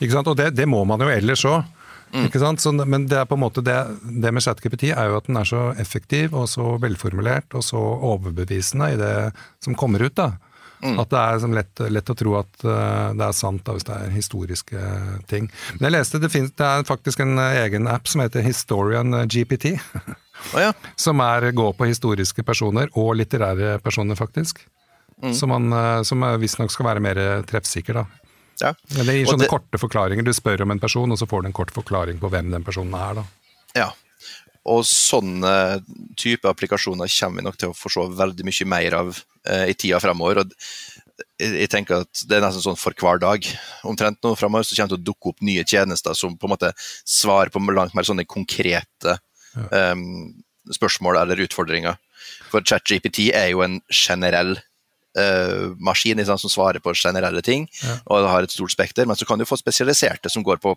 Ikke 0.00 0.16
sant? 0.16 0.28
Og 0.30 0.36
det, 0.38 0.52
det 0.56 0.68
må 0.68 0.82
man 0.88 1.02
jo 1.04 1.10
ellers 1.12 1.44
òg. 1.48 1.64
Ikke 2.22 2.38
sant? 2.38 2.62
Så, 2.62 2.70
men 2.72 3.08
det 3.10 3.18
er 3.18 3.26
på 3.26 3.34
en 3.34 3.42
måte 3.42 3.64
det, 3.64 3.74
det 4.02 4.30
med 4.30 4.44
ChatGPT 4.44 4.92
er 4.92 5.10
jo 5.10 5.18
at 5.18 5.26
den 5.26 5.40
er 5.40 5.48
så 5.48 5.66
effektiv 5.82 6.36
og 6.38 6.46
så 6.52 6.76
velformulert 6.82 7.56
og 7.58 7.64
så 7.66 7.80
overbevisende 7.80 8.92
i 8.94 8.98
det 9.00 9.14
som 9.64 9.74
kommer 9.78 10.04
ut. 10.06 10.14
da. 10.14 10.34
At 10.84 11.10
det 11.10 11.20
er 11.20 11.54
lett, 11.56 11.82
lett 11.96 12.10
å 12.12 12.16
tro 12.18 12.34
at 12.36 12.64
eh, 12.66 13.14
det 13.16 13.24
er 13.24 13.36
sant 13.36 13.62
da, 13.64 13.72
hvis 13.76 13.86
det 13.88 13.94
er 13.96 14.12
historiske 14.12 14.82
ting. 15.30 15.48
Men 15.78 15.88
jeg 15.88 15.94
leste 15.96 16.20
det, 16.20 16.30
finnes, 16.32 16.52
det 16.58 16.66
er 16.66 16.84
faktisk 16.88 17.22
en 17.24 17.40
eh, 17.40 17.62
egen 17.62 17.88
app 17.88 18.10
som 18.10 18.20
heter 18.20 18.44
Historian 18.44 19.16
GPT. 19.24 19.78
Oh, 20.52 20.60
ja. 20.60 20.72
Som 21.00 21.22
er, 21.24 21.46
går 21.56 21.72
på 21.78 21.86
historiske 21.88 22.44
personer, 22.44 22.90
og 23.00 23.14
litterære 23.16 23.78
personer, 23.80 24.18
faktisk. 24.18 24.60
Som, 25.32 25.54
man, 25.54 25.72
eh, 25.72 26.02
som 26.04 26.20
visstnok 26.42 26.74
skal 26.74 26.90
være 26.90 27.04
mer 27.04 27.20
treffsikker, 27.48 28.02
da. 28.02 28.23
Ja. 28.60 28.72
Ja, 28.94 29.02
det 29.02 29.16
gir 29.16 29.26
sånne 29.26 29.46
det- 29.46 29.52
korte 29.52 29.80
forklaringer. 29.80 30.24
Du 30.24 30.32
spør 30.32 30.62
om 30.62 30.70
en 30.74 30.82
person, 30.82 31.10
og 31.10 31.18
så 31.18 31.26
får 31.26 31.42
du 31.42 31.50
en 31.50 31.56
kort 31.56 31.74
forklaring 31.74 32.20
på 32.22 32.30
hvem 32.30 32.50
den 32.54 32.64
personen 32.64 32.94
er. 32.94 33.20
da. 33.20 33.24
ja. 33.74 33.92
Og 34.64 34.80
sånne 34.88 35.82
type 36.16 36.48
applikasjoner 36.48 37.10
kommer 37.20 37.36
vi 37.36 37.44
nok 37.44 37.56
til 37.60 37.68
å 37.68 37.76
få 37.76 37.90
se 37.92 38.04
veldig 38.16 38.46
mye 38.48 38.66
mer 38.72 38.94
av 38.96 39.10
eh, 39.44 39.66
i 39.68 39.74
tida 39.76 39.98
fremover. 40.00 40.40
Og 40.40 40.54
jeg, 41.38 41.68
tenker 41.68 42.06
at 42.06 42.22
det 42.24 42.38
er 42.38 42.46
nesten 42.46 42.64
sånn 42.64 42.80
for 42.80 42.96
hver 42.96 43.20
dag. 43.20 43.44
Omtrent 43.84 44.22
nå 44.24 44.32
fremover 44.38 44.64
så 44.64 44.78
kommer 44.78 44.94
det 44.94 44.96
til 44.96 45.02
å 45.02 45.08
dukke 45.10 45.32
opp 45.34 45.44
nye 45.44 45.66
tjenester 45.68 46.16
som 46.16 46.38
på 46.38 46.48
en 46.48 46.54
måte 46.54 46.72
svarer 46.78 47.52
på 47.52 47.60
langt 47.76 47.92
mer 47.92 48.08
sånne 48.08 48.24
konkrete 48.24 49.18
eh, 49.68 49.94
spørsmål 50.72 51.20
eller 51.20 51.44
utfordringer. 51.44 52.00
For 52.48 52.64
ChatGPT 52.64 53.28
er 53.36 53.50
jo 53.52 53.60
en 53.66 53.82
generell 53.92 54.56
eh, 55.18 55.70
maskin 55.78 56.16
liksom, 56.18 56.38
som 56.38 56.50
svarer 56.50 56.80
på 56.84 56.94
generelle 56.94 57.42
ting, 57.42 57.68
Ja. 57.82 57.98
og 58.06 58.28
har 58.28 58.42
et 58.42 58.50
stort 58.50 58.70
spekter. 58.72 59.06
Men 59.06 59.16
så 59.16 59.24
kan 59.26 59.38
du 59.38 59.44
få 59.44 59.56
spesialiserte 59.60 60.30
som 60.30 60.42
går 60.42 60.56
på 60.62 60.76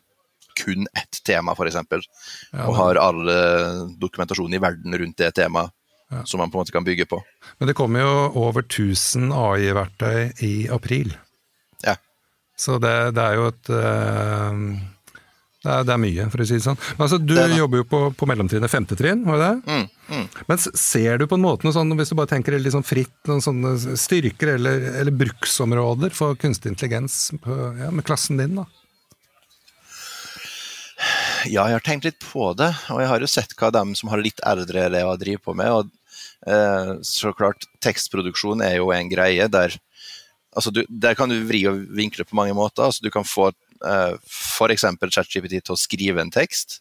kun 0.58 0.88
ett 0.98 1.20
tema, 1.24 1.54
f.eks. 1.54 1.76
Ja, 1.76 2.66
og 2.66 2.76
har 2.76 2.96
all 2.98 3.28
eh, 3.30 3.84
dokumentasjon 4.02 4.54
i 4.54 4.62
verden 4.64 4.98
rundt 4.98 5.18
det 5.18 5.34
temaet 5.36 5.72
Ja. 6.10 6.22
som 6.24 6.40
man 6.40 6.50
på 6.50 6.56
en 6.58 6.62
måte 6.64 6.72
kan 6.72 6.86
bygge 6.88 7.06
på. 7.06 7.18
Men 7.60 7.68
det 7.68 7.76
kommer 7.76 8.00
jo 8.00 8.32
over 8.48 8.62
1000 8.64 9.28
AI-verktøy 9.36 10.32
i 10.42 10.68
april. 10.72 11.12
Ja. 11.84 11.98
Så 12.58 12.80
det, 12.80 13.14
det 13.14 13.22
er 13.26 13.36
jo 13.36 13.48
et 13.52 13.70
eh, 13.70 14.62
det 15.66 15.72
er, 15.74 15.84
det 15.88 15.94
er 15.96 16.02
mye, 16.02 16.26
for 16.32 16.44
å 16.44 16.46
si 16.48 16.54
det 16.60 16.64
sånn. 16.68 16.78
Men 16.96 17.04
altså, 17.08 17.18
du 17.18 17.34
Det 17.34 17.48
det. 17.50 17.58
jobber 17.58 17.82
jo 17.82 17.86
på, 17.90 18.00
på 18.20 18.28
mellomtrinnet, 18.30 18.70
femte 18.72 18.96
trinn, 19.00 19.24
var 19.26 19.40
det 19.42 19.48
det? 19.48 19.74
Mm, 19.74 19.88
mm. 20.14 20.26
Men 20.52 20.62
ser 20.64 21.18
du 21.18 21.26
på 21.28 21.36
en 21.40 21.44
måte 21.44 21.66
noe 21.66 21.74
sånn, 21.76 21.96
hvis 21.98 22.14
du 22.14 22.16
bare 22.20 22.30
tenker 22.32 22.58
litt 22.62 22.76
sånn 22.76 22.86
fritt, 22.86 23.16
noen 23.28 23.42
sånne 23.44 23.74
styrker 23.98 24.54
eller, 24.54 24.86
eller 25.02 25.16
bruksområder 25.18 26.14
for 26.16 26.38
kunstig 26.40 26.72
intelligens 26.76 27.32
på, 27.42 27.58
ja, 27.82 27.90
med 27.92 28.06
klassen 28.08 28.38
din, 28.38 28.60
da? 28.62 28.68
Ja, 31.48 31.68
jeg 31.70 31.78
har 31.78 31.86
tenkt 31.86 32.08
litt 32.08 32.22
på 32.24 32.50
det, 32.58 32.72
og 32.94 33.02
jeg 33.02 33.10
har 33.12 33.22
jo 33.24 33.30
sett 33.30 33.54
hva 33.60 33.70
de 33.74 33.84
som 33.98 34.10
har 34.12 34.22
litt 34.24 34.42
eldre 34.48 34.88
elever 34.88 35.20
driver 35.22 35.44
på 35.50 35.54
med. 35.58 35.74
og 35.74 36.50
eh, 36.50 36.94
Så 37.06 37.34
klart, 37.38 37.68
tekstproduksjon 37.86 38.64
er 38.66 38.80
jo 38.80 38.90
en 38.96 39.10
greie 39.12 39.46
der 39.52 39.78
altså 40.58 40.72
du, 40.74 40.82
Der 40.90 41.14
kan 41.14 41.30
du 41.30 41.38
vri 41.46 41.62
og 41.70 41.84
vinkle 41.94 42.26
på 42.26 42.36
mange 42.40 42.56
måter. 42.58 42.88
altså 42.88 43.06
Du 43.06 43.12
kan 43.14 43.24
få 43.28 43.52
uh, 43.86 44.18
f.eks. 44.28 44.86
ChatGPT 45.10 45.60
til 45.60 45.76
å 45.76 45.80
skrive 45.80 46.24
en 46.24 46.34
tekst, 46.34 46.80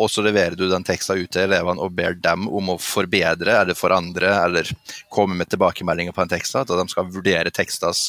og 0.00 0.08
så 0.10 0.24
leverer 0.24 0.56
du 0.56 0.64
den 0.70 0.84
teksten 0.86 1.20
ut 1.20 1.30
til 1.32 1.44
elevene 1.46 1.82
og 1.84 1.94
ber 1.94 2.16
dem 2.18 2.48
om 2.48 2.72
å 2.72 2.78
forbedre 2.80 3.58
eller 3.60 3.76
forandre 3.78 4.30
eller 4.46 4.70
komme 5.12 5.36
med 5.38 5.50
tilbakemeldinger 5.52 6.16
på 6.16 6.24
en 6.24 6.32
tekst, 6.32 6.56
at 6.58 6.72
de 6.72 6.86
skal 6.90 7.10
vurdere 7.12 7.52
tekstens 7.54 8.08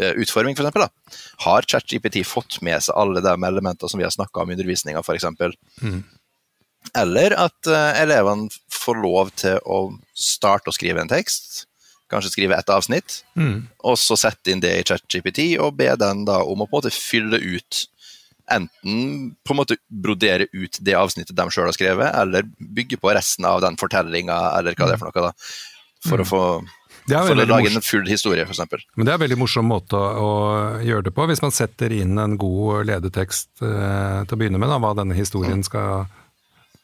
uh, 0.00 0.12
utforming, 0.12 0.58
f.eks. 0.58 1.20
Har 1.46 1.68
ChatGPT 1.68 2.22
fått 2.28 2.60
med 2.66 2.82
seg 2.84 2.98
alle 2.98 3.24
de 3.24 3.36
elementene 3.36 3.90
som 3.90 4.02
vi 4.02 4.08
har 4.08 4.14
snakka 4.14 4.42
om 4.42 4.52
i 4.52 4.58
undervisninga, 4.58 5.04
f.eks.? 5.04 5.56
Mm. 5.82 6.02
Eller 6.98 7.36
at 7.38 7.70
uh, 7.70 7.92
elevene 8.02 8.50
får 8.74 8.98
lov 9.02 9.30
til 9.38 9.60
å 9.62 9.84
starte 10.18 10.72
å 10.72 10.74
skrive 10.74 11.04
en 11.04 11.10
tekst, 11.12 11.66
kanskje 12.12 12.34
skrive 12.34 12.58
ett 12.58 12.70
avsnitt, 12.72 13.22
mm. 13.38 13.56
og 13.88 13.96
så 14.00 14.18
sette 14.20 14.52
inn 14.52 14.62
det 14.62 14.72
i 14.78 14.84
ChatGPT 14.88 15.44
og 15.62 15.78
be 15.80 15.90
den 15.98 16.26
da 16.28 16.42
om 16.44 16.62
å 16.62 16.68
på 16.68 16.78
en 16.78 16.82
måte 16.82 16.94
fylle 16.94 17.40
ut 17.40 17.86
Enten 18.50 19.36
på 19.46 19.54
en 19.54 19.56
måte 19.56 19.76
brodere 19.86 20.48
ut 20.50 20.76
det 20.82 20.96
avsnittet 20.98 21.36
de 21.38 21.44
sjøl 21.54 21.68
har 21.68 21.76
skrevet, 21.76 22.08
eller 22.18 22.48
bygge 22.58 22.98
på 23.00 23.12
resten 23.14 23.46
av 23.48 23.62
den 23.62 23.78
fortellinga, 23.80 24.34
eller 24.58 24.74
hva 24.76 24.88
det 24.90 24.96
er 24.96 25.00
for 25.00 25.08
noe, 25.08 25.30
da, 25.30 25.52
for 26.02 26.20
mm. 26.20 26.24
å 26.24 26.28
få 26.28 26.42
for 27.02 27.34
å 27.34 27.46
lage 27.48 27.70
en 27.72 27.82
full 27.82 28.06
historie, 28.06 28.44
f.eks. 28.46 28.86
Men 28.94 29.06
det 29.06 29.12
er 29.12 29.18
en 29.18 29.24
veldig 29.24 29.38
morsom 29.40 29.66
måte 29.66 29.98
å, 29.98 30.32
gjøre 30.84 31.08
det 31.08 31.14
på, 31.16 31.26
hvis 31.30 31.42
man 31.42 31.54
setter 31.54 31.94
inn 31.96 32.18
en 32.20 32.36
god 32.38 32.86
ledetekst 32.90 33.64
eh, 33.64 34.20
til 34.26 34.36
å 34.36 34.38
begynne 34.38 34.60
med, 34.62 34.70
da, 34.70 34.78
hva 34.82 34.92
denne 34.98 35.16
historien 35.18 35.62
mm. 35.62 35.66
skal 35.66 36.06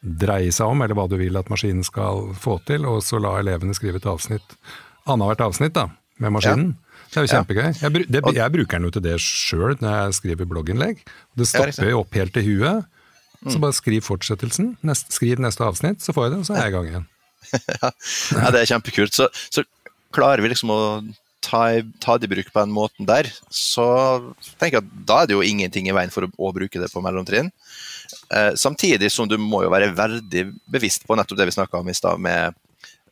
dreie 0.01 0.51
seg 0.55 0.71
om, 0.71 0.83
eller 0.83 0.99
hva 0.99 1.07
du 1.11 1.17
vil 1.21 1.39
at 1.39 1.51
maskinen 1.53 1.87
skal 1.87 2.33
få 2.39 2.59
til, 2.67 2.87
og 2.87 3.03
så 3.07 3.21
la 3.23 3.37
elevene 3.39 3.77
skrive 3.77 4.03
et 4.03 4.11
avsnitt 4.11 4.59
annethvert 5.15 5.43
avsnitt 5.49 5.75
da, 5.77 5.88
med 6.23 6.35
maskinen. 6.37 6.71
Ja. 6.77 6.85
Det 7.09 7.21
er 7.21 7.25
jo 7.25 7.33
kjempegøy. 7.33 7.67
Jeg, 7.81 8.07
det, 8.12 8.21
jeg, 8.37 8.53
bruker 8.53 8.77
den 8.77 8.87
jo 8.88 8.93
til 8.93 9.05
det 9.05 9.15
sjøl 9.25 9.79
når 9.81 9.95
jeg 9.95 10.17
skriver 10.19 10.49
blogginnlegg. 10.49 10.99
Det 11.38 11.47
stopper 11.49 11.88
jo 11.88 12.03
opp 12.03 12.19
helt 12.19 12.37
i 12.37 12.45
huet. 12.45 12.88
Så 13.47 13.55
mm. 13.55 13.62
bare 13.62 13.77
skriv 13.77 14.03
fortsettelsen. 14.05 14.75
Nest, 14.87 15.12
skriv 15.15 15.41
neste 15.41 15.65
avsnitt, 15.65 16.03
så 16.03 16.12
får 16.15 16.27
jeg 16.27 16.35
det, 16.35 16.41
og 16.43 16.49
så 16.49 16.57
er 16.57 16.67
jeg 16.67 16.73
i 16.73 16.75
gang 16.75 16.91
igjen. 16.91 17.07
ja, 18.43 18.50
det 18.53 18.61
er 18.61 18.71
kjempekult. 18.75 19.15
Så, 19.15 19.29
så, 19.49 19.65
klarer 20.15 20.41
vi 20.41 20.49
liksom 20.49 20.71
å 20.73 20.79
ta, 21.45 21.67
ta 22.00 22.15
det 22.17 22.31
i 22.31 22.33
bruk 22.33 22.47
på 22.49 22.62
den 22.62 22.73
måten 22.73 23.05
der, 23.09 23.29
så 23.53 23.85
tenker 24.57 24.79
jeg 24.79 24.87
at 24.87 24.95
da 25.11 25.19
er 25.21 25.29
det 25.29 25.37
jo 25.37 25.45
ingenting 25.45 25.91
i 25.91 25.93
veien 25.93 26.12
for 26.12 26.25
å, 26.25 26.31
å 26.33 26.53
bruke 26.57 26.81
det 26.81 26.88
på 26.88 27.03
mellomtrinn. 27.05 27.50
Eh, 28.33 28.55
samtidig 28.57 29.11
som 29.12 29.29
du 29.29 29.37
må 29.41 29.61
jo 29.67 29.73
være 29.73 29.91
veldig 29.97 30.47
bevisst 30.73 31.05
på 31.05 31.19
nettopp 31.19 31.43
det 31.43 31.50
vi 31.50 31.57
snakka 31.59 31.83
om 31.83 31.93
i 31.93 31.97
stad, 31.97 32.25
med 32.25 32.57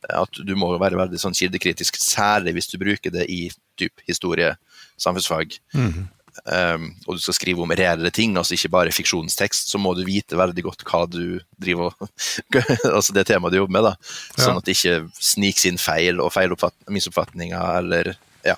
at 0.09 0.43
du 0.47 0.53
må 0.59 0.73
være 0.81 0.99
veldig 0.99 1.21
sånn 1.21 1.37
kildekritisk, 1.37 1.99
særlig 2.00 2.57
hvis 2.57 2.71
du 2.73 2.76
bruker 2.83 3.15
det 3.15 3.29
i 3.33 3.47
typ 3.81 4.05
historie, 4.09 4.55
samfunnsfag. 5.00 5.59
Mm 5.76 6.07
um, 6.45 6.87
og 7.07 7.17
du 7.17 7.23
skal 7.23 7.37
skrive 7.37 7.65
om 7.65 7.73
reelle 7.76 8.11
ting, 8.15 8.37
altså 8.38 8.57
ikke 8.57 8.73
bare 8.75 8.95
fiksjonstekst, 8.95 9.73
så 9.73 9.81
må 9.81 9.95
du 9.97 10.05
vite 10.07 10.38
veldig 10.38 10.67
godt 10.67 10.85
hva 10.88 11.05
du 11.11 11.38
driver 11.61 11.95
Altså 12.97 13.15
det 13.17 13.26
temaet 13.31 13.55
du 13.55 13.61
jobber 13.61 13.76
med, 13.79 13.88
da. 13.88 13.95
Sånn 14.37 14.57
ja. 14.57 14.61
at 14.61 14.69
det 14.69 14.76
ikke 14.76 15.25
sniks 15.31 15.67
inn 15.69 15.81
feil 15.81 16.23
og 16.23 16.33
misoppfatninger 16.93 17.81
eller 17.81 18.12
ja, 18.47 18.57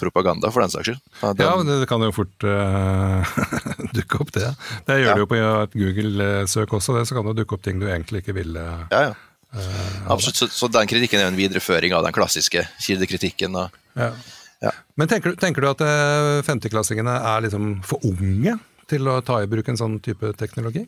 propaganda, 0.00 0.50
for 0.54 0.64
den 0.64 0.74
saks 0.74 0.90
skyld. 0.90 1.02
Ja, 1.20 1.32
den, 1.32 1.46
ja 1.46 1.54
det, 1.62 1.78
det, 1.84 1.90
kan 1.90 2.06
jo 2.06 2.14
fort 2.14 2.48
uh, 2.48 3.36
dukke 3.96 4.24
opp, 4.24 4.34
det. 4.36 4.54
Det 4.88 5.00
gjør 5.00 5.10
ja. 5.10 5.14
det 5.14 5.26
jo 5.26 5.30
på 5.30 5.40
et 5.42 5.78
Google-søk 5.78 6.80
også, 6.80 6.98
det, 6.98 7.06
så 7.10 7.18
kan 7.18 7.30
det 7.30 7.38
dukke 7.42 7.58
opp 7.58 7.64
ting 7.66 7.82
du 7.82 7.88
egentlig 7.90 8.24
ikke 8.24 8.38
ville 8.40 8.64
ja, 8.90 9.08
ja. 9.10 9.14
Absolutt, 10.10 10.36
så, 10.36 10.48
så, 10.50 10.68
den 10.72 10.88
kritikken 10.90 11.20
er 11.20 11.28
jo 11.28 11.32
en 11.32 11.38
videreføring 11.38 11.94
av 11.96 12.04
den 12.06 12.14
klassiske 12.16 12.64
kildekritikken. 12.82 13.56
Ja. 13.94 14.10
Ja. 14.64 14.72
Men 14.94 15.08
tenker, 15.08 15.34
tenker, 15.40 15.64
du 15.64 15.70
at 15.70 15.82
uh, 15.84 16.42
femteklassingene 16.46 17.14
er 17.34 17.44
liksom 17.44 17.78
for 17.86 18.04
unge 18.08 18.56
til 18.90 19.08
å 19.10 19.20
ta 19.24 19.40
i 19.42 19.48
bruk 19.50 19.68
en 19.70 19.80
sånn 19.80 19.98
type 20.04 20.32
teknologi? 20.40 20.84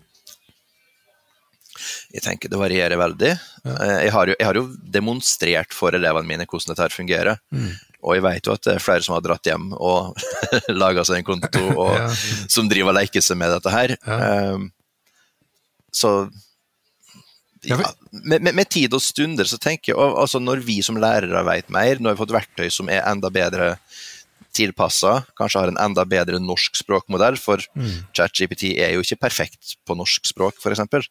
Jeg 2.14 2.22
tenker 2.24 2.48
det 2.50 2.60
varierer 2.60 2.98
veldig. 3.00 3.32
Ja. 3.66 3.74
Uh, 3.74 3.98
jeg, 4.06 4.14
har 4.14 4.30
jo, 4.30 4.36
jeg, 4.38 4.48
har 4.48 4.60
jo, 4.60 4.64
demonstrert 4.96 5.76
for 5.76 5.96
elevene 5.96 6.30
mine 6.30 6.48
hvordan 6.48 6.72
dette 6.72 6.94
fungerer. 6.94 7.42
Mm. 7.52 7.74
Og 8.06 8.16
jeg 8.16 8.24
vet 8.24 8.48
jo 8.48 8.54
at 8.54 8.64
det 8.64 8.76
er 8.76 8.84
flere 8.84 9.04
som 9.04 9.16
har 9.16 9.24
dratt 9.24 9.48
hjem 9.48 9.70
og 9.74 10.16
laga 10.82 11.04
seg 11.04 11.20
en 11.20 11.28
konto, 11.28 11.64
og 11.74 12.16
som 12.52 12.70
driver 12.70 12.94
og 12.94 13.00
leker 13.00 13.24
seg 13.24 13.40
med 13.40 13.52
dette 13.56 13.72
her. 13.72 13.96
Um, 14.06 14.70
så 15.96 16.12
ja, 17.66 17.78
med, 18.10 18.42
med, 18.42 18.52
med, 18.54 18.68
tid 18.70 18.94
og 18.96 19.02
stunder 19.02 19.48
så 19.48 19.58
tenker 19.60 19.92
jeg 19.92 19.98
altså 19.98 20.38
Når 20.42 20.62
vi 20.66 20.78
som 20.84 20.98
lærere 21.00 21.42
vet 21.48 21.72
mer, 21.72 21.98
når 21.98 22.10
vi 22.10 22.14
har 22.14 22.20
fått 22.22 22.36
verktøy 22.36 22.70
som 22.72 22.90
er 22.92 23.04
enda 23.08 23.30
bedre 23.32 23.74
tilpassa, 24.56 25.18
kanskje 25.36 25.62
har 25.62 25.72
en 25.72 25.80
enda 25.82 26.06
bedre 26.08 26.40
norsk 26.40 26.78
språkmodell, 26.78 27.36
for 27.40 27.60
mm. 27.76 28.08
ChatGPT 28.16 28.70
er 28.80 28.94
jo 28.94 29.04
ikke 29.04 29.20
perfekt 29.26 29.76
på 29.84 29.96
norsk 29.98 30.30
språk, 30.30 30.56
f.eks. 30.62 31.10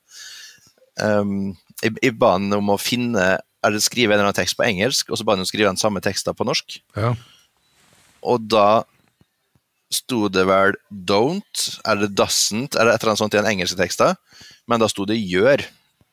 Um, 0.97 1.53
jeg, 1.83 1.93
jeg 2.01 2.15
ba 2.17 2.35
han 2.39 2.49
om 2.57 2.73
å 2.73 2.79
finne 2.81 3.35
eller 3.65 3.81
skrive 3.81 4.13
en 4.13 4.19
eller 4.19 4.29
annen 4.29 4.37
tekst 4.37 4.57
på 4.57 4.65
engelsk, 4.65 5.09
og 5.09 5.17
så 5.17 5.25
ba 5.25 5.35
han 5.35 5.43
om 5.43 5.47
å 5.47 5.49
skrive 5.49 5.69
den 5.69 5.81
samme 5.81 6.01
teksten 6.05 6.37
på 6.37 6.45
norsk. 6.47 6.77
Ja. 6.97 7.13
Og 8.25 8.45
da 8.49 8.85
sto 9.93 10.27
det 10.29 10.45
vel 10.49 10.75
'don't' 10.89 11.79
eller 11.85 12.07
'doesn't' 12.07 12.77
eller 12.77 12.93
et 12.93 13.01
eller 13.01 13.13
annet 13.13 13.23
sånt 13.23 13.33
i 13.33 13.41
den 13.41 13.51
engelske 13.51 13.77
teksten, 13.79 14.17
men 14.67 14.81
da 14.81 14.89
sto 14.89 15.05
det 15.05 15.17
'gjør' 15.17 15.65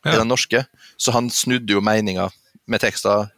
ja. 0.04 0.14
i 0.14 0.18
den 0.18 0.28
norske. 0.28 0.64
Så 0.96 1.12
han 1.12 1.30
snudde 1.30 1.72
jo 1.72 1.82
meninga 1.84 2.30
med 2.66 2.82
teksta 2.82 3.28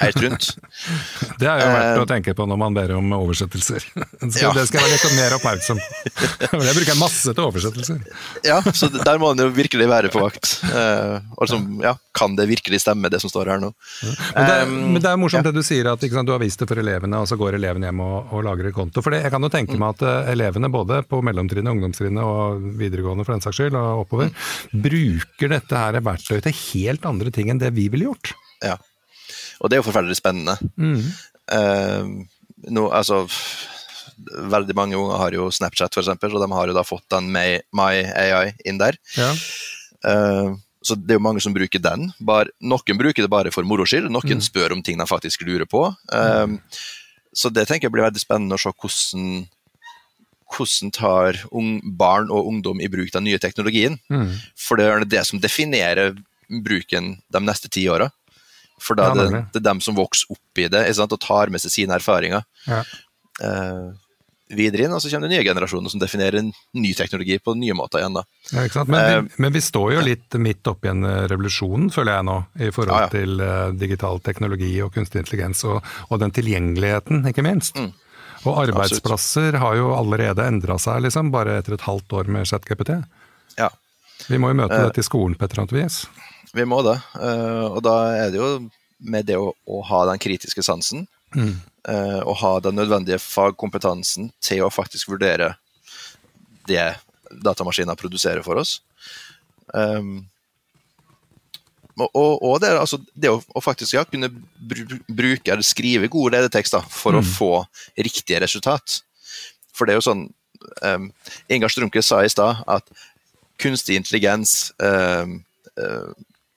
helt 0.00 0.20
rundt. 0.22 0.48
Det 1.40 1.48
er 1.48 1.60
jo 1.60 1.68
verdt 1.68 2.00
å 2.00 2.04
eh, 2.04 2.10
tenke 2.10 2.34
på 2.36 2.46
når 2.48 2.60
man 2.60 2.76
ber 2.76 2.94
om 2.96 3.12
oversettelser. 3.16 3.84
Så 4.34 4.42
ja. 4.42 4.52
Det 4.56 4.66
skal 4.68 4.80
jeg 4.80 4.86
være 4.86 4.94
litt 4.94 5.16
mer 5.18 5.36
oppmerksom 5.38 5.80
på. 5.80 6.60
Jeg 6.64 6.76
bruker 6.78 6.98
masse 6.98 7.34
til 7.34 7.44
oversettelser. 7.44 8.00
Ja, 8.46 8.58
så 8.74 8.88
der 8.92 9.18
må 9.20 9.30
man 9.32 9.40
jo 9.42 9.48
virkelig 9.54 9.86
være 9.90 10.10
på 10.12 10.20
vakt. 10.22 10.48
Uh, 10.64 11.18
altså, 11.40 11.58
ja, 11.82 11.94
kan 12.16 12.36
det 12.38 12.46
virkelig 12.48 12.80
stemme, 12.82 13.10
det 13.12 13.20
som 13.22 13.30
står 13.32 13.50
her 13.52 13.62
nå? 13.62 13.70
Ja. 14.04 14.12
Men, 14.14 14.46
det 14.48 14.54
er, 14.54 14.64
um, 14.68 14.74
men, 14.94 15.00
det 15.02 15.10
er, 15.10 15.18
morsomt 15.20 15.46
det 15.48 15.54
du 15.56 15.62
sier, 15.66 15.88
at 15.90 16.04
sant, 16.04 16.28
du 16.28 16.32
har 16.34 16.42
vist 16.42 16.60
det 16.62 16.68
for 16.70 16.80
elevene, 16.80 17.20
og 17.20 17.28
så 17.30 17.38
går 17.40 17.58
elevene 17.58 17.90
hjem 17.90 18.02
og, 18.04 18.32
og 18.34 18.46
lager 18.46 18.70
et 18.70 18.76
konto. 18.76 19.02
For 19.04 19.14
det, 19.14 19.24
jeg 19.26 19.34
kan 19.34 19.46
jo 19.46 19.52
tenke 19.52 19.78
meg 19.80 19.96
at 19.96 20.32
elevene, 20.32 20.72
både 20.72 21.02
på 21.10 21.20
mellomtrinnet, 21.26 21.74
ungdomstrinnet 21.74 22.24
og 22.24 22.64
videregående 22.80 23.26
for 23.26 23.36
den 23.36 23.44
saks 23.44 23.60
skyld, 23.60 23.78
og 23.80 24.06
oppover, 24.06 24.32
mm. 24.32 24.82
bruker 24.84 25.54
dette 25.56 25.84
her 25.84 26.00
verktøyet 26.04 26.48
til 26.48 26.58
helt 26.64 27.08
andre 27.08 27.34
ting 27.34 27.52
enn 27.52 27.62
det 27.62 27.74
vi 27.76 27.88
ville 27.92 28.10
gjort. 28.10 28.34
Ja. 28.64 28.78
Og 29.64 29.70
det 29.70 29.76
er 29.78 29.80
jo 29.80 29.86
forferdelig 29.88 30.18
spennende. 30.20 30.58
Mm. 30.76 31.00
Uh, 31.48 32.68
no, 32.68 32.90
altså, 32.92 33.22
veldig 34.54 34.76
mange 34.76 34.98
unger 35.00 35.22
har 35.22 35.36
jo 35.36 35.48
Snapchat, 35.52 35.96
f.eks., 35.96 36.12
og 36.28 36.42
de 36.42 36.50
har 36.52 36.68
jo 36.68 36.76
da 36.76 36.84
fått 36.86 37.06
den 37.16 37.32
My 37.32 37.88
AI 38.12 38.52
inn 38.68 38.80
der. 38.82 39.00
Ja. 39.16 39.32
Uh, 40.04 40.60
så 40.84 40.98
det 41.00 41.14
er 41.14 41.16
jo 41.16 41.24
mange 41.24 41.40
som 41.40 41.54
bruker 41.56 41.80
den. 41.80 42.10
Bare, 42.20 42.52
noen 42.60 43.00
bruker 43.00 43.24
det 43.24 43.32
bare 43.32 43.52
for 43.54 43.64
moro 43.64 43.86
skyld, 43.88 44.10
noen 44.12 44.36
mm. 44.36 44.44
spør 44.44 44.76
om 44.76 44.84
ting 44.84 45.00
de 45.00 45.08
faktisk 45.08 45.46
lurer 45.48 45.64
på. 45.64 45.86
Um, 46.12 46.58
så 47.34 47.48
det 47.50 47.64
tenker 47.66 47.88
jeg 47.88 47.94
blir 47.94 48.04
veldig 48.04 48.20
spennende 48.20 48.58
å 48.58 48.60
se 48.60 48.70
hvordan 48.70 49.46
hvordan 50.54 50.92
tar 50.94 51.38
ung, 51.50 51.80
barn 51.98 52.28
og 52.30 52.46
ungdom 52.46 52.78
i 52.78 52.86
bruk 52.92 53.10
den 53.14 53.26
nye 53.26 53.40
teknologien. 53.42 53.96
Mm. 54.12 54.36
For 54.54 54.78
det 54.78 54.86
er 54.86 55.06
det 55.08 55.24
som 55.26 55.40
definerer 55.42 56.14
bruken 56.64 57.16
de 57.32 57.42
neste 57.42 57.70
ti 57.72 57.86
åra. 57.90 58.10
For 58.84 58.98
da 58.98 59.10
er 59.10 59.20
det, 59.20 59.42
det 59.54 59.62
er 59.62 59.68
dem 59.70 59.82
som 59.84 59.96
vokser 59.96 60.34
opp 60.34 60.60
i 60.60 60.68
det 60.70 60.86
og 61.00 61.20
tar 61.22 61.52
med 61.52 61.62
seg 61.62 61.72
sine 61.72 61.96
erfaringer. 61.96 62.44
Ja. 62.68 62.82
Uh, 63.40 63.92
videre 64.54 64.84
inn, 64.84 64.92
og 64.94 65.00
så 65.02 65.10
kommer 65.10 65.28
det 65.28 65.38
nye 65.38 65.46
generasjoner 65.46 65.92
som 65.92 66.00
definerer 66.02 66.44
ny 66.44 66.92
teknologi 66.96 67.38
på 67.42 67.54
nye 67.58 67.74
måter 67.76 68.02
igjen. 68.02 68.20
Ja? 68.52 68.84
Men, 68.84 68.94
vi, 68.94 69.16
uh, 69.16 69.40
men 69.40 69.54
vi 69.56 69.62
står 69.64 69.94
jo 69.96 70.04
litt 70.04 70.36
midt 70.40 70.68
oppi 70.70 70.90
en 70.92 71.04
eh, 71.08 71.24
revolusjon, 71.32 71.88
føler 71.94 72.18
jeg 72.18 72.28
nå, 72.28 72.38
i 72.60 72.70
forhold 72.74 72.94
ja, 72.94 73.06
ja. 73.06 73.12
til 73.14 73.42
uh, 73.42 73.74
digital 73.80 74.20
teknologi 74.24 74.72
og 74.84 74.92
kunstig 74.94 75.24
intelligens, 75.24 75.64
og, 75.68 75.80
og 76.10 76.20
den 76.22 76.34
tilgjengeligheten, 76.36 77.24
ikke 77.32 77.46
minst. 77.46 77.80
Mm. 77.80 77.92
Og 78.44 78.60
arbeidsplasser 78.66 79.54
Absolutt. 79.54 79.62
har 79.62 79.78
jo 79.80 79.92
allerede 79.96 80.44
endra 80.44 80.76
seg, 80.82 81.00
liksom, 81.06 81.32
bare 81.34 81.58
etter 81.62 81.78
et 81.78 81.86
halvt 81.88 82.18
år 82.20 82.28
med 82.36 82.50
ChatGPT. 82.50 82.98
Ja. 83.56 83.70
Vi 84.28 84.40
må 84.40 84.50
jo 84.52 84.58
møte 84.62 84.80
dette 84.80 85.02
i 85.02 85.06
skolen 85.06 85.36
på 85.38 85.46
et 85.46 85.54
eller 85.54 85.64
annet 85.64 85.76
vis. 85.76 86.00
Vi 86.54 86.66
må 86.68 86.80
det. 86.86 86.96
Uh, 87.18 87.74
og 87.74 87.80
da 87.84 87.96
er 88.14 88.32
det 88.32 88.40
jo 88.40 88.50
med 89.04 89.26
det 89.28 89.38
å, 89.40 89.50
å 89.52 89.80
ha 89.88 90.04
den 90.08 90.20
kritiske 90.22 90.64
sansen, 90.64 91.06
mm. 91.34 91.54
uh, 91.90 92.20
og 92.22 92.38
ha 92.40 92.52
den 92.64 92.78
nødvendige 92.78 93.20
fagkompetansen 93.22 94.30
til 94.44 94.64
å 94.64 94.72
faktisk 94.72 95.10
vurdere 95.12 95.54
det 96.68 96.94
datamaskiner 97.44 97.98
produserer 97.98 98.44
for 98.46 98.62
oss. 98.62 98.78
Um, 99.74 100.22
og, 101.94 102.42
og 102.42 102.56
det, 102.62 102.72
altså, 102.74 102.98
det, 103.14 103.30
å, 103.30 103.38
å 103.54 103.62
faktisk 103.62 103.94
ja, 103.94 104.02
kunne 104.08 104.30
bruke 104.58 105.52
eller 105.52 105.66
skrive 105.66 106.10
gode 106.10 106.34
ledetekster 106.34 106.82
for 106.90 107.14
mm. 107.14 107.20
å 107.20 107.28
få 107.28 107.52
riktige 107.94 108.40
resultat. 108.42 109.00
For 109.74 109.86
det 109.86 109.94
er 109.94 110.00
jo 110.00 110.08
sånn 110.08 110.24
um, 110.82 111.10
Ingar 111.52 111.70
Strunke 111.70 112.02
sa 112.02 112.22
i 112.24 112.32
stad 112.32 112.64
at 112.70 112.90
kunstig 113.64 113.98
intelligens 113.98 114.70
eh, 114.82 115.24
eh, 115.80 116.08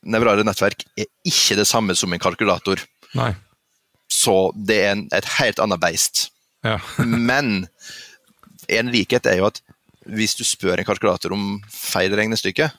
nevrale 0.08 0.46
nettverk 0.48 0.86
er 1.00 1.08
ikke 1.28 1.58
det 1.60 1.68
samme 1.70 1.96
som 1.98 2.14
en 2.14 2.22
kalkulator. 2.22 2.84
Nei. 3.18 3.32
Så 4.12 4.52
det 4.56 4.82
er 4.84 4.94
en, 4.96 5.08
et 5.16 5.32
helt 5.38 5.60
annet 5.64 5.82
beist. 5.84 6.28
Ja. 6.66 6.80
Men 7.32 7.68
en 8.68 8.92
likhet 8.92 9.28
er 9.30 9.42
jo 9.42 9.50
at 9.50 9.62
hvis 10.08 10.38
du 10.40 10.44
spør 10.48 10.80
en 10.80 10.88
kalkulator 10.88 11.34
om 11.36 11.58
feil 11.72 12.14
regnestykke, 12.16 12.70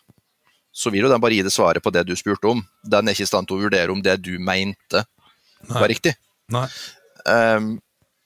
så 0.73 0.93
vil 0.95 1.05
jo 1.05 1.11
den 1.11 1.21
bare 1.21 1.37
gi 1.37 1.45
det 1.45 1.53
svaret 1.53 1.83
på 1.85 1.93
det 1.93 2.05
du 2.07 2.15
spurte 2.17 2.49
om. 2.53 2.63
Den 2.87 3.09
er 3.09 3.17
ikke 3.17 3.27
i 3.27 3.31
stand 3.31 3.49
til 3.49 3.59
å 3.59 3.67
vurdere 3.67 3.93
om 3.93 4.01
det 4.05 4.15
du 4.23 4.37
mente 4.41 5.03
var 5.69 5.89
riktig. 5.91 6.15
Nei. 6.55 6.65
Um, 7.27 7.77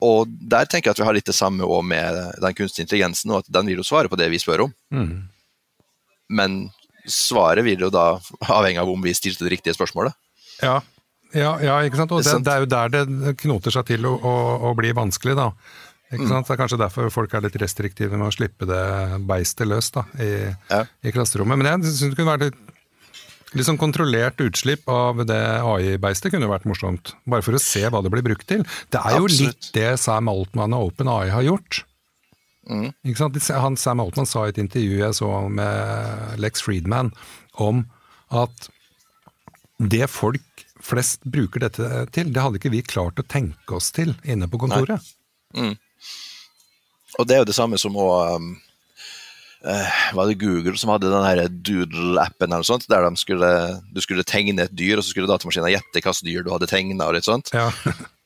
og 0.02 0.30
der 0.30 0.66
tenker 0.68 0.90
jeg 0.90 0.96
at 0.96 1.00
vi 1.00 1.06
har 1.06 1.16
litt 1.16 1.30
det 1.30 1.36
samme 1.36 1.66
med 1.86 2.18
den 2.42 2.56
kunstige 2.58 2.84
intelligensen, 2.84 3.32
og 3.32 3.42
at 3.42 3.52
den 3.54 3.70
vil 3.70 3.80
jo 3.80 3.86
svare 3.86 4.10
på 4.10 4.18
det 4.20 4.28
vi 4.32 4.40
spør 4.42 4.66
om. 4.66 4.74
Mm. 4.92 5.14
Men 6.32 6.62
svaret 7.08 7.64
vil 7.66 7.82
jo 7.86 7.90
da 7.92 8.06
avhenge 8.48 8.80
av 8.82 8.90
om 8.92 9.04
vi 9.04 9.12
stilte 9.16 9.44
det 9.46 9.56
riktige 9.58 9.76
spørsmålet. 9.76 10.16
Ja. 10.62 10.80
Ja, 11.32 11.54
ja, 11.64 11.78
ikke 11.86 11.96
sant? 11.96 12.12
Og 12.12 12.20
Det 12.24 12.34
det, 12.44 12.52
er 12.52 12.64
jo 12.64 12.68
der 12.68 12.90
det 12.92 13.36
knoter 13.40 13.72
seg 13.72 13.86
til 13.88 14.04
å, 14.04 14.12
å, 14.20 14.34
å 14.68 14.74
bli 14.76 14.90
vanskelig, 14.96 15.32
da. 15.38 15.46
Ikke 16.12 16.28
sant? 16.28 16.44
Det 16.44 16.52
er 16.52 16.60
kanskje 16.60 16.76
derfor 16.82 17.08
folk 17.14 17.32
er 17.32 17.40
litt 17.46 17.56
restriktive 17.62 18.18
med 18.20 18.28
å 18.28 18.34
slippe 18.34 18.68
det 18.68 18.82
beistet 19.28 19.64
løs 19.70 19.88
da, 19.94 20.04
i, 20.20 20.28
Ja. 20.68 20.82
i 21.00 21.12
klasserommet. 21.14 21.56
Men 21.56 21.70
jeg 21.70 21.88
syns 21.88 22.12
det 22.12 22.18
kunne 22.20 22.34
vært 22.34 22.44
litt, 22.50 22.58
litt 23.56 23.68
sånn 23.68 23.80
kontrollert 23.80 24.42
utslipp 24.44 24.84
av 24.92 25.22
det 25.28 25.40
AI-beistet 25.64 26.34
kunne 26.34 26.50
vært 26.52 26.68
morsomt. 26.68 27.14
Bare 27.24 27.44
for 27.46 27.56
å 27.56 27.62
se 27.64 27.86
hva 27.88 28.02
det 28.04 28.12
blir 28.12 28.26
brukt 28.28 28.44
til. 28.52 28.66
Det 28.92 29.00
er 29.00 29.16
jo 29.16 29.24
Absolutt. 29.24 29.56
litt 29.56 29.72
det 29.78 29.88
Sam 30.04 30.28
Altman 30.32 30.76
og 30.76 30.92
OpenAI 30.92 31.32
har 31.32 31.48
gjort. 31.48 31.80
Mm. 32.70 32.92
Han, 33.58 33.76
Sam 33.76 34.00
Altman 34.00 34.28
sa 34.28 34.46
i 34.46 34.52
et 34.52 34.60
intervju 34.62 35.00
jeg 35.00 35.18
så 35.18 35.30
med 35.50 36.38
Lex 36.42 36.62
Friedman 36.62 37.10
om 37.60 37.84
at 38.30 38.68
det 39.82 40.06
folk 40.10 40.66
flest 40.82 41.24
bruker 41.26 41.62
dette 41.62 41.88
til, 42.14 42.30
det 42.34 42.42
hadde 42.42 42.58
ikke 42.58 42.72
vi 42.72 42.82
klart 42.86 43.20
å 43.20 43.26
tenke 43.26 43.78
oss 43.78 43.90
til 43.94 44.14
inne 44.22 44.48
på 44.50 44.60
kontoret. 44.62 45.02
Og 47.18 47.28
det 47.28 47.36
er 47.36 47.42
jo 47.42 47.48
det 47.50 47.56
samme 47.56 47.78
som 47.80 47.96
å 48.00 48.06
um, 48.38 48.52
uh, 49.66 49.98
Var 50.16 50.30
det 50.30 50.38
Google 50.40 50.78
som 50.80 50.94
hadde 50.94 51.10
den 51.12 51.58
Doodle-appen 51.66 52.48
eller 52.48 52.62
noe 52.62 52.68
sånt, 52.68 52.88
der 52.90 53.04
de 53.04 53.20
skulle, 53.20 53.50
du 53.92 54.00
skulle 54.04 54.26
tegne 54.26 54.64
et 54.64 54.74
dyr, 54.74 54.96
og 54.96 55.04
så 55.04 55.12
skulle 55.12 55.30
datamaskinen 55.30 55.74
gjette 55.74 56.00
hvilket 56.00 56.26
dyr 56.26 56.46
du 56.46 56.52
hadde 56.54 56.70
tegna. 56.70 57.10
Ja. 57.52 57.68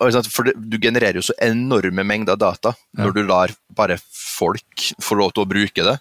For 0.00 0.48
du 0.56 0.76
genererer 0.80 1.18
jo 1.20 1.22
så 1.26 1.34
enorme 1.44 2.04
mengder 2.08 2.38
data 2.40 2.72
når 2.96 3.12
du 3.12 3.22
lar 3.28 3.52
bare 3.76 3.98
folk 4.00 4.86
få 5.02 5.18
lov 5.20 5.34
til 5.36 5.44
å 5.44 5.48
bruke 5.50 5.84
det. 5.84 5.96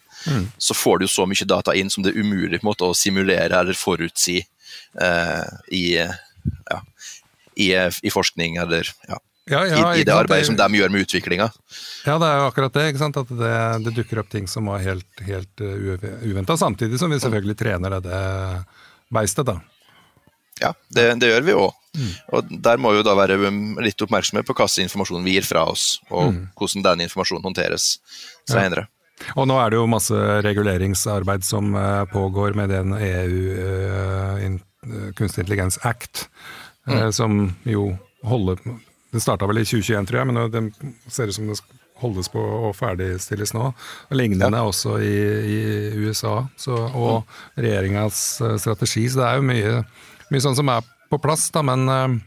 Så 0.58 0.76
får 0.78 1.02
du 1.02 1.08
så 1.12 1.26
mye 1.28 1.48
data 1.48 1.76
inn 1.76 1.92
som 1.92 2.04
det 2.06 2.14
er 2.14 2.22
umulig 2.24 2.62
måte, 2.64 2.88
å 2.88 2.96
simulere 2.96 3.60
eller 3.60 3.76
forutsi 3.76 4.38
eh, 4.40 5.50
i, 5.76 5.84
ja, 6.00 6.80
i, 7.60 7.68
i 7.76 8.14
forskning 8.14 8.56
eller 8.64 8.88
ja, 9.08 9.20
Ja, 9.50 9.66
i, 9.66 9.70
ja, 9.74 9.96
i 9.98 10.04
det 10.06 10.14
arbeidet 10.14 10.46
som 10.46 10.56
de 10.60 10.68
gjør 10.78 10.92
med 10.94 11.08
utviklinga. 11.08 11.50
Ja, 12.06 12.20
det 12.22 12.28
er 12.28 12.36
jo 12.38 12.48
akkurat 12.52 12.76
det. 12.76 12.84
ikke 12.92 13.02
sant? 13.02 13.18
At 13.18 13.32
det, 13.34 13.56
det 13.88 13.96
dukker 13.98 14.22
opp 14.22 14.30
ting 14.30 14.48
som 14.48 14.70
var 14.70 14.84
helt, 14.86 15.10
helt 15.26 15.64
uventa, 15.66 16.56
samtidig 16.56 17.00
som 17.02 17.10
vi 17.10 17.20
selvfølgelig 17.20 17.58
trener 17.58 18.00
det 18.06 18.22
beistet. 19.10 19.50
da. 19.50 19.58
Ja, 20.62 20.74
det, 20.96 21.06
det 21.22 21.32
gjør 21.32 21.46
vi 21.48 21.58
òg. 21.58 21.76
Og 22.36 22.52
der 22.64 22.80
må 22.80 22.94
vi 22.94 23.02
da 23.04 23.16
være 23.18 23.40
um, 23.50 23.80
litt 23.84 24.02
oppmerksomme 24.06 24.44
på 24.46 24.54
hva 24.54 24.68
slags 24.68 24.86
informasjon 24.86 25.26
vi 25.26 25.36
gir 25.38 25.48
fra 25.48 25.66
oss, 25.72 25.98
og 26.14 26.36
hvordan 26.60 26.86
den 26.86 27.06
informasjonen 27.08 27.48
håndteres 27.48 27.96
senere. 28.48 28.88
Og 29.36 29.50
nå 29.50 29.58
er 29.60 29.74
det 29.74 29.80
jo 29.80 29.90
masse 29.92 30.20
reguleringsarbeid 30.46 31.44
som 31.44 31.74
eh, 31.76 32.06
pågår 32.08 32.54
med 32.56 32.72
den 32.72 32.94
EU 32.96 33.42
eh, 33.52 34.46
eh, 34.46 35.10
kunstig 35.18 35.44
intelligens 35.44 35.76
act, 35.84 36.30
mm. 36.88 37.10
som 37.12 37.42
jo 37.68 37.90
holder 38.24 38.62
Det 39.12 39.20
starta 39.20 39.48
vel 39.50 39.58
i 39.58 39.66
2021, 39.66 40.08
tror 40.08 40.20
jeg, 40.20 40.30
men 40.30 40.52
det 40.54 40.62
ser 41.12 41.28
ut 41.28 41.36
som 41.36 41.50
det 41.50 41.58
holdes 42.00 42.30
på 42.32 42.40
å 42.40 42.72
ferdigstilles 42.76 43.54
nå. 43.56 43.72
Og 44.10 44.18
Lignende 44.18 44.62
også 44.64 44.98
i, 45.04 45.16
i 45.56 45.60
USA, 46.00 46.44
så, 46.60 46.78
og 46.96 47.60
regjeringas 47.60 48.22
eh, 48.46 48.56
strategi. 48.62 49.08
Så 49.10 49.22
det 49.22 49.28
er 49.28 49.40
jo 49.40 49.48
mye, 49.50 49.74
mye 50.34 50.44
sånn 50.44 50.58
som 50.58 50.70
er 50.72 50.86
på 51.10 51.20
plass, 51.22 51.48
da, 51.54 51.64
men 51.66 51.90
eh, 51.90 52.20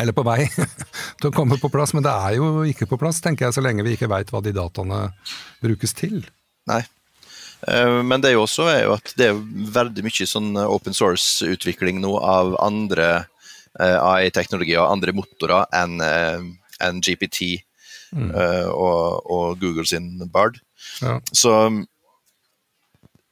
eller 0.00 0.14
på 0.14 0.24
vei 0.26 0.44
til 1.20 1.30
å 1.30 1.34
komme 1.34 1.58
på 1.60 1.70
plass, 1.72 1.94
men 1.96 2.06
det 2.06 2.12
er 2.12 2.38
jo 2.38 2.64
ikke 2.68 2.88
på 2.90 2.98
plass, 3.00 3.20
tenker 3.24 3.48
jeg, 3.48 3.56
så 3.56 3.64
lenge 3.64 3.84
vi 3.86 3.96
ikke 3.96 4.10
veit 4.10 4.30
hva 4.30 4.42
de 4.44 4.54
dataene 4.54 5.02
brukes 5.64 5.96
til. 5.98 6.22
Nei. 6.70 6.82
Eh, 7.68 7.98
Men 8.06 8.22
det 8.22 8.30
er 8.30 8.38
jo 8.38 8.46
også 8.46 8.68
er 8.70 8.84
jo 8.86 8.94
at 8.96 9.14
det 9.18 9.32
er 9.32 9.42
veldig 9.74 10.06
mye 10.06 10.28
sånn 10.28 10.54
open 10.62 10.96
source-utvikling 10.96 12.00
nå 12.04 12.14
av 12.22 12.54
andre 12.62 13.10
eh, 13.80 13.98
AI-teknologier 13.98 14.80
og 14.84 14.94
andre 14.94 15.16
motorer 15.16 15.66
enn 15.76 15.98
en 16.00 17.02
GPT 17.04 17.60
mm. 18.16 18.30
og, 18.72 19.26
og 19.28 19.58
Google 19.60 19.84
sin 19.84 20.14
Bard. 20.32 20.56
Ja. 21.04 21.18
Så 21.28 21.52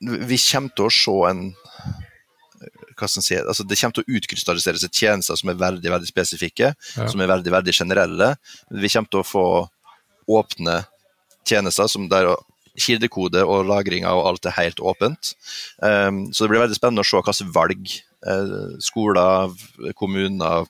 vi 0.00 0.37
kommer 0.38 0.74
til 0.76 0.87
å 0.87 0.92
se 0.92 1.16
en 1.31 1.40
hva 2.99 3.09
som 3.11 3.25
sier, 3.25 3.47
altså 3.47 3.67
Det 3.67 3.79
kommer 3.81 3.99
til 3.99 4.05
å 4.07 4.19
utkrystallisere 4.19 4.83
seg 4.83 5.01
tjenester 5.03 5.39
som 5.39 5.53
er 5.53 5.61
veldig 5.61 5.95
veldig 5.95 6.11
spesifikke, 6.11 6.75
Ja. 6.97 7.09
som 7.09 7.21
er 7.21 7.31
veldig 7.31 7.55
veldig 7.55 7.75
generelle. 7.75 8.37
Vi 8.71 8.89
kommer 8.89 9.11
til 9.11 9.21
å 9.23 9.27
få 9.27 9.47
åpne 10.29 10.85
tjenester 11.49 11.89
som 11.89 12.09
der 12.11 12.35
kildekode 12.79 13.43
og 13.45 13.67
lagringa 13.69 14.13
og 14.15 14.27
alt 14.31 14.47
er 14.47 14.57
helt 14.59 14.81
åpent. 14.81 15.35
Um, 15.83 16.29
så 16.33 16.45
det 16.45 16.53
blir 16.53 16.63
veldig 16.63 16.79
spennende 16.79 17.03
å 17.03 17.09
se 17.09 17.19
slags 17.19 17.43
valg 17.55 17.89
eh, 18.27 18.79
skoler, 18.85 19.55
kommuner, 19.99 20.69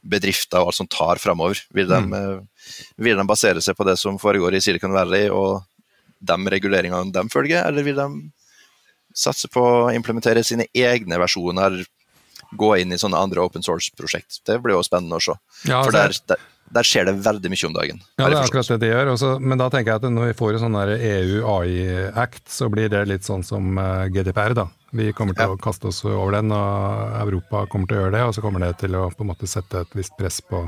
bedrifter 0.00 0.62
og 0.62 0.70
alt 0.70 0.80
som 0.80 0.88
tar 0.90 1.20
framover. 1.22 1.60
Vil, 1.76 1.90
mm. 1.90 2.14
eh, 2.16 2.76
vil 2.96 3.20
de 3.20 3.26
basere 3.28 3.62
seg 3.64 3.76
på 3.76 3.86
det 3.88 3.98
som 4.00 4.18
foregår 4.20 4.56
i 4.56 4.62
Silicon 4.64 4.96
Valley 4.96 5.28
og 5.32 5.62
de 6.20 6.36
reguleringene 6.52 7.12
de 7.14 7.24
følger, 7.32 7.64
eller 7.64 7.86
vil 7.86 8.00
de 8.00 8.08
satse 9.14 9.48
på 9.48 9.60
å 9.60 9.94
implementere 9.94 10.44
sine 10.44 10.66
egne 10.74 11.18
versjoner, 11.18 11.84
gå 12.56 12.70
inn 12.80 12.92
i 12.92 12.98
sånne 12.98 13.18
andre 13.18 13.40
open 13.44 13.62
source-prosjekt? 13.62 14.40
Det 14.46 14.60
blir 14.62 14.74
jo 14.74 14.82
spennende 14.82 15.18
å 15.18 15.22
se. 15.22 15.34
Ja, 15.68 15.82
For 15.84 15.92
altså- 15.92 16.26
der, 16.26 16.36
der, 16.36 16.38
der 16.72 16.82
skjer 16.86 17.04
det 17.06 17.14
veldig 17.24 17.50
mye 17.50 17.66
om 17.66 17.72
dagen. 17.74 18.00
Ja, 18.18 18.28
det 18.28 18.36
er 18.38 18.42
akkurat 18.46 18.68
det 18.68 18.80
de 18.80 18.86
gjør. 18.92 19.12
Også, 19.14 19.40
men 19.40 19.58
da 19.58 19.68
tenker 19.70 19.92
jeg 19.92 19.96
at 20.04 20.10
når 20.10 20.26
vi 20.32 20.38
får 20.38 20.54
en 20.54 20.60
sånn 20.64 20.78
der 20.78 20.92
EU 20.98 21.40
AI-act, 21.46 22.44
så 22.48 22.68
blir 22.70 22.88
det 22.88 23.06
litt 23.08 23.22
sånn 23.26 23.44
som 23.44 23.76
eh, 23.78 24.08
GDPR. 24.08 24.54
da. 24.54 24.68
Vi 24.92 25.12
kommer 25.12 25.34
til 25.34 25.46
Ja. 25.46 25.54
å 25.54 25.58
kaste 25.58 25.86
oss 25.86 26.04
over 26.04 26.32
den, 26.32 26.50
og 26.50 27.14
Europa 27.26 27.66
kommer 27.70 27.86
til 27.86 27.96
å 27.98 28.00
gjøre 28.04 28.12
det. 28.12 28.22
Og 28.26 28.34
så 28.34 28.42
kommer 28.42 28.60
det 28.60 28.78
til 28.78 28.90
å 28.98 29.10
på 29.14 29.20
en 29.22 29.28
måte 29.30 29.46
sette 29.46 29.80
et 29.82 29.90
visst 29.94 30.16
press 30.18 30.40
på, 30.40 30.64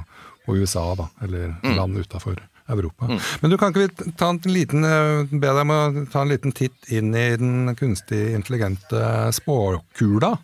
på 0.46 0.56
USA, 0.58 0.94
da, 0.94 1.08
eller 1.22 1.56
Mm. 1.62 1.76
land 1.76 1.96
utafor 1.98 2.36
Europa. 2.68 3.08
Men 3.40 3.50
du 3.50 3.58
kan 3.58 3.72
ikke 3.72 3.88
vi 3.88 4.12
ta 4.18 4.30
en 4.32 4.40
liten, 4.46 4.84
eh, 4.84 5.24
be 5.30 5.46
deg 5.46 5.62
om 5.64 5.74
å 5.74 6.10
ta 6.12 6.22
en 6.22 6.32
liten 6.32 6.52
titt 6.52 6.90
inn 6.92 7.14
i 7.14 7.36
den 7.36 7.74
kunstig 7.78 8.34
intelligente 8.36 9.32
spåkula? 9.34 10.36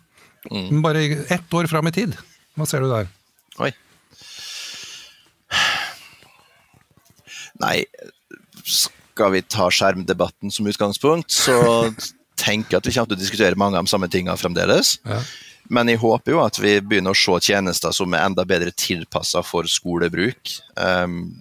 Mm. 0.51 0.81
Bare 0.81 1.03
ett 1.29 1.53
år 1.53 1.67
fram 1.67 1.87
i 1.87 1.91
tid. 1.91 2.17
Hva 2.57 2.67
ser 2.67 2.83
du 2.83 2.89
der? 2.91 3.07
Oi. 3.59 3.71
Nei, 7.59 7.83
skal 8.63 9.33
vi 9.35 9.41
ta 9.43 9.67
skjermdebatten 9.73 10.51
som 10.51 10.67
utgangspunkt, 10.69 11.31
så 11.31 11.93
tenker 12.39 12.77
jeg 12.77 12.79
at 12.79 12.87
vi 12.87 12.95
kommer 12.95 13.11
til 13.11 13.17
å 13.17 13.19
diskutere 13.19 13.59
mange 13.59 13.79
av 13.79 13.87
de 13.87 13.91
samme 13.91 14.07
tingene 14.11 14.39
fremdeles. 14.39 14.97
Ja. 15.07 15.19
Men 15.69 15.91
jeg 15.91 15.99
håper 16.01 16.33
jo 16.33 16.39
at 16.41 16.57
vi 16.57 16.77
begynner 16.81 17.13
å 17.13 17.19
se 17.19 17.51
tjenester 17.51 17.93
som 17.93 18.13
er 18.15 18.25
enda 18.25 18.45
bedre 18.47 18.71
tilpassa 18.73 19.43
for 19.45 19.69
skolebruk. 19.69 20.55
ehm, 20.77 21.35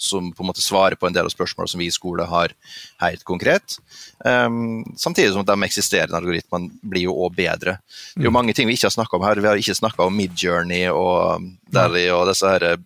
som 0.00 0.30
på 0.32 0.42
en 0.42 0.48
måte 0.48 0.62
svarer 0.64 0.96
på 0.96 1.06
en 1.06 1.12
del 1.12 1.26
av 1.28 1.32
spørsmålene 1.34 1.68
som 1.74 1.80
vi 1.82 1.90
i 1.90 1.92
skole 1.92 2.24
har 2.24 2.54
helt 3.02 3.24
konkret. 3.28 3.76
Um, 4.24 4.80
samtidig 4.96 5.34
som 5.34 5.44
de 5.44 5.56
eksisterende 5.66 6.16
algoritmene 6.16 6.70
blir 6.80 7.04
jo 7.10 7.18
også 7.18 7.36
bedre. 7.36 7.76
Det 8.14 8.24
er 8.24 8.30
jo 8.30 8.38
mange 8.38 8.54
ting 8.56 8.68
vi 8.68 8.74
ikke 8.78 8.88
har 8.88 8.96
snakka 8.96 9.18
om 9.18 9.26
her. 9.28 9.42
Vi 9.42 9.50
har 9.50 9.60
ikke 9.60 9.76
snakka 9.76 10.06
om 10.08 10.16
Midjourney 10.16 10.86
og 10.88 11.44
Dally 11.68 12.06
og 12.14 12.30
disse 12.30 12.48
her 12.48 12.80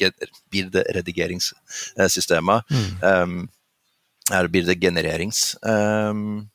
ge- 0.00 0.12
bilderedigeringssystemene. 0.50 2.62
Um, 3.04 3.48
eller 4.30 4.48
bildegenererings. 4.48 5.56
Um, 5.62 6.48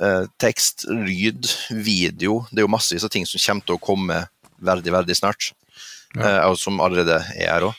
uh, 0.00 0.26
tekst, 0.40 0.84
lyd, 0.88 1.46
video. 1.70 2.46
Det 2.50 2.58
er 2.62 2.66
jo 2.68 2.72
massevis 2.72 3.04
av 3.04 3.10
ting 3.12 3.26
som 3.28 3.40
kommer 3.42 3.62
til 3.68 3.74
å 3.76 3.82
komme 3.82 4.28
veldig, 4.64 4.92
veldig 5.00 5.16
snart. 5.18 5.52
Ja. 6.14 6.22
Uh, 6.22 6.42
og 6.52 6.58
som 6.60 6.80
allerede 6.80 7.16
er 7.34 7.50
her 7.50 7.62
òg. 7.70 7.74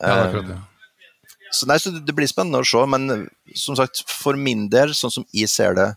Ja, 0.00 0.24
akkurat 0.28 0.48
det. 0.48 0.58
Så, 1.54 1.66
nei, 1.70 1.76
så 1.78 1.92
det- 1.94 2.14
blir 2.16 2.26
spennende 2.26 2.60
å 2.62 2.66
se, 2.66 2.80
men 2.86 3.10
eh, 3.10 3.26
som 3.54 3.76
sagt, 3.76 4.02
for 4.10 4.34
min 4.34 4.68
del, 4.68 4.88
sånn 4.96 5.12
som 5.12 5.24
jeg 5.32 5.48
ser 5.48 5.74
det 5.74 5.94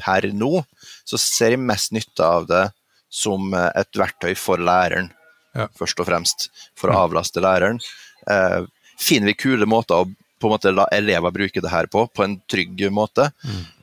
per 0.00 0.22
nå, 0.32 0.64
så 1.04 1.18
ser 1.20 1.50
jeg 1.54 1.60
mest 1.60 1.92
nytte 1.92 2.24
av 2.24 2.46
det 2.48 2.64
som 3.10 3.52
eh, 3.54 3.70
et 3.76 3.92
verktøy 4.00 4.34
for 4.36 4.56
læreren, 4.58 5.10
Ja. 5.54 5.68
først 5.78 6.00
og 6.00 6.06
fremst. 6.08 6.48
For 6.74 6.90
å 6.90 6.96
avlaste 7.06 7.40
læreren. 7.40 7.78
Eh, 8.26 8.64
finner 8.98 9.26
vi 9.30 9.34
kule 9.34 9.66
måter 9.66 9.94
å 10.02 10.08
på 10.40 10.48
en 10.48 10.50
måte 10.58 10.74
la 10.74 10.84
elever 10.92 11.30
bruke 11.32 11.60
det 11.62 11.70
her 11.70 11.86
på, 11.86 12.08
på 12.12 12.24
en 12.24 12.34
trygg 12.50 12.90
måte, 12.92 13.30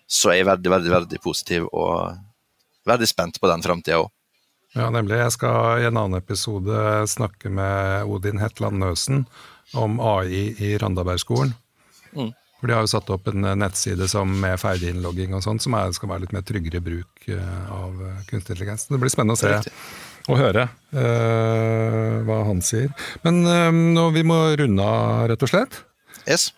så 0.08 0.30
er 0.30 0.41
jeg 0.41 0.45
veldig, 0.45 0.69
veldig, 0.69 0.91
veldig 0.91 1.19
positiv 1.24 1.63
og 1.74 2.17
veldig 2.86 3.08
spent 3.08 3.39
på 3.41 3.47
den 3.50 3.63
framtida 3.63 3.97
òg. 4.04 4.10
Ja, 4.77 4.88
nemlig. 4.93 5.17
Jeg 5.19 5.34
skal 5.36 5.81
i 5.81 5.88
en 5.89 5.97
annen 5.99 6.19
episode 6.21 7.07
snakke 7.12 7.51
med 7.51 8.07
Odin 8.07 8.39
Hetland 8.39 8.79
Nøsen 8.79 9.25
om 9.75 9.97
AI 9.99 10.51
i 10.63 10.77
Randabergskolen. 10.79 11.51
Mm. 12.15 12.31
For 12.62 12.69
De 12.69 12.75
har 12.77 12.86
jo 12.86 12.91
satt 12.91 13.10
opp 13.10 13.27
en 13.31 13.47
nettside 13.57 14.05
som 14.12 14.31
med 14.39 14.60
ferdig 14.62 14.91
innlogging 14.93 15.34
og 15.34 15.41
sånt, 15.43 15.63
som 15.65 15.75
er, 15.75 15.91
skal 15.97 16.12
være 16.12 16.23
litt 16.27 16.36
mer 16.36 16.45
tryggere 16.45 16.84
bruk 16.86 17.27
uh, 17.34 17.71
av 17.73 17.95
kunstig 18.29 18.53
intelligens. 18.53 18.86
Det 18.88 19.01
blir 19.01 19.12
spennende 19.12 19.34
å 19.34 19.41
se 19.41 19.73
og 20.29 20.38
høre 20.38 20.67
uh, 20.93 22.21
hva 22.27 22.43
han 22.45 22.62
sier. 22.62 22.91
Men 23.25 23.41
uh, 23.97 24.12
vi 24.13 24.21
må 24.23 24.43
runde 24.62 24.86
av, 24.86 25.25
rett 25.34 25.47
og 25.47 25.51
slett. 25.51 25.81
Yes. 26.29 26.51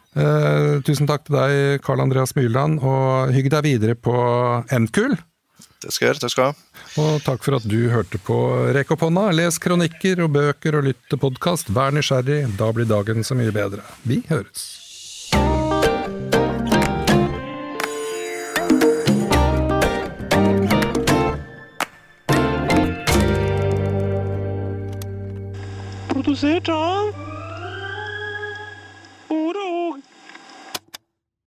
tusen 0.84 1.08
takk 1.08 1.24
til 1.24 1.38
deg, 1.38 1.80
Karl 1.86 2.02
Andreas 2.04 2.34
Myrland, 2.36 2.82
og 2.84 3.32
hygg 3.32 3.48
deg 3.54 3.64
videre 3.64 3.96
på 3.96 4.12
Mkul. 4.68 5.16
Det 5.84 5.92
skal 5.92 6.06
jeg 6.06 6.14
gjøre. 6.14 6.22
Takk 6.24 6.34
skal 6.34 6.44
du 6.44 6.50
ha. 6.50 6.84
Og 7.04 7.26
takk 7.26 7.44
for 7.44 7.58
at 7.58 7.66
du 7.68 7.80
hørte 7.92 8.20
på 8.22 8.38
Rekk 8.76 8.94
opp 8.96 9.04
hånda. 9.08 9.28
Les 9.36 9.60
kronikker 9.60 10.24
og 10.24 10.32
bøker 10.38 10.80
og 10.80 10.88
lytt 10.88 11.02
til 11.12 11.20
podkast. 11.20 11.74
Vær 11.76 11.96
nysgjerrig, 11.96 12.46
da 12.60 12.72
blir 12.76 12.88
dagen 12.88 13.26
så 13.28 13.36
mye 13.36 13.52
bedre. 13.52 13.84
Vi 14.08 14.24
høres. 14.30 14.80
Produsert 26.14 26.70
av 26.72 27.23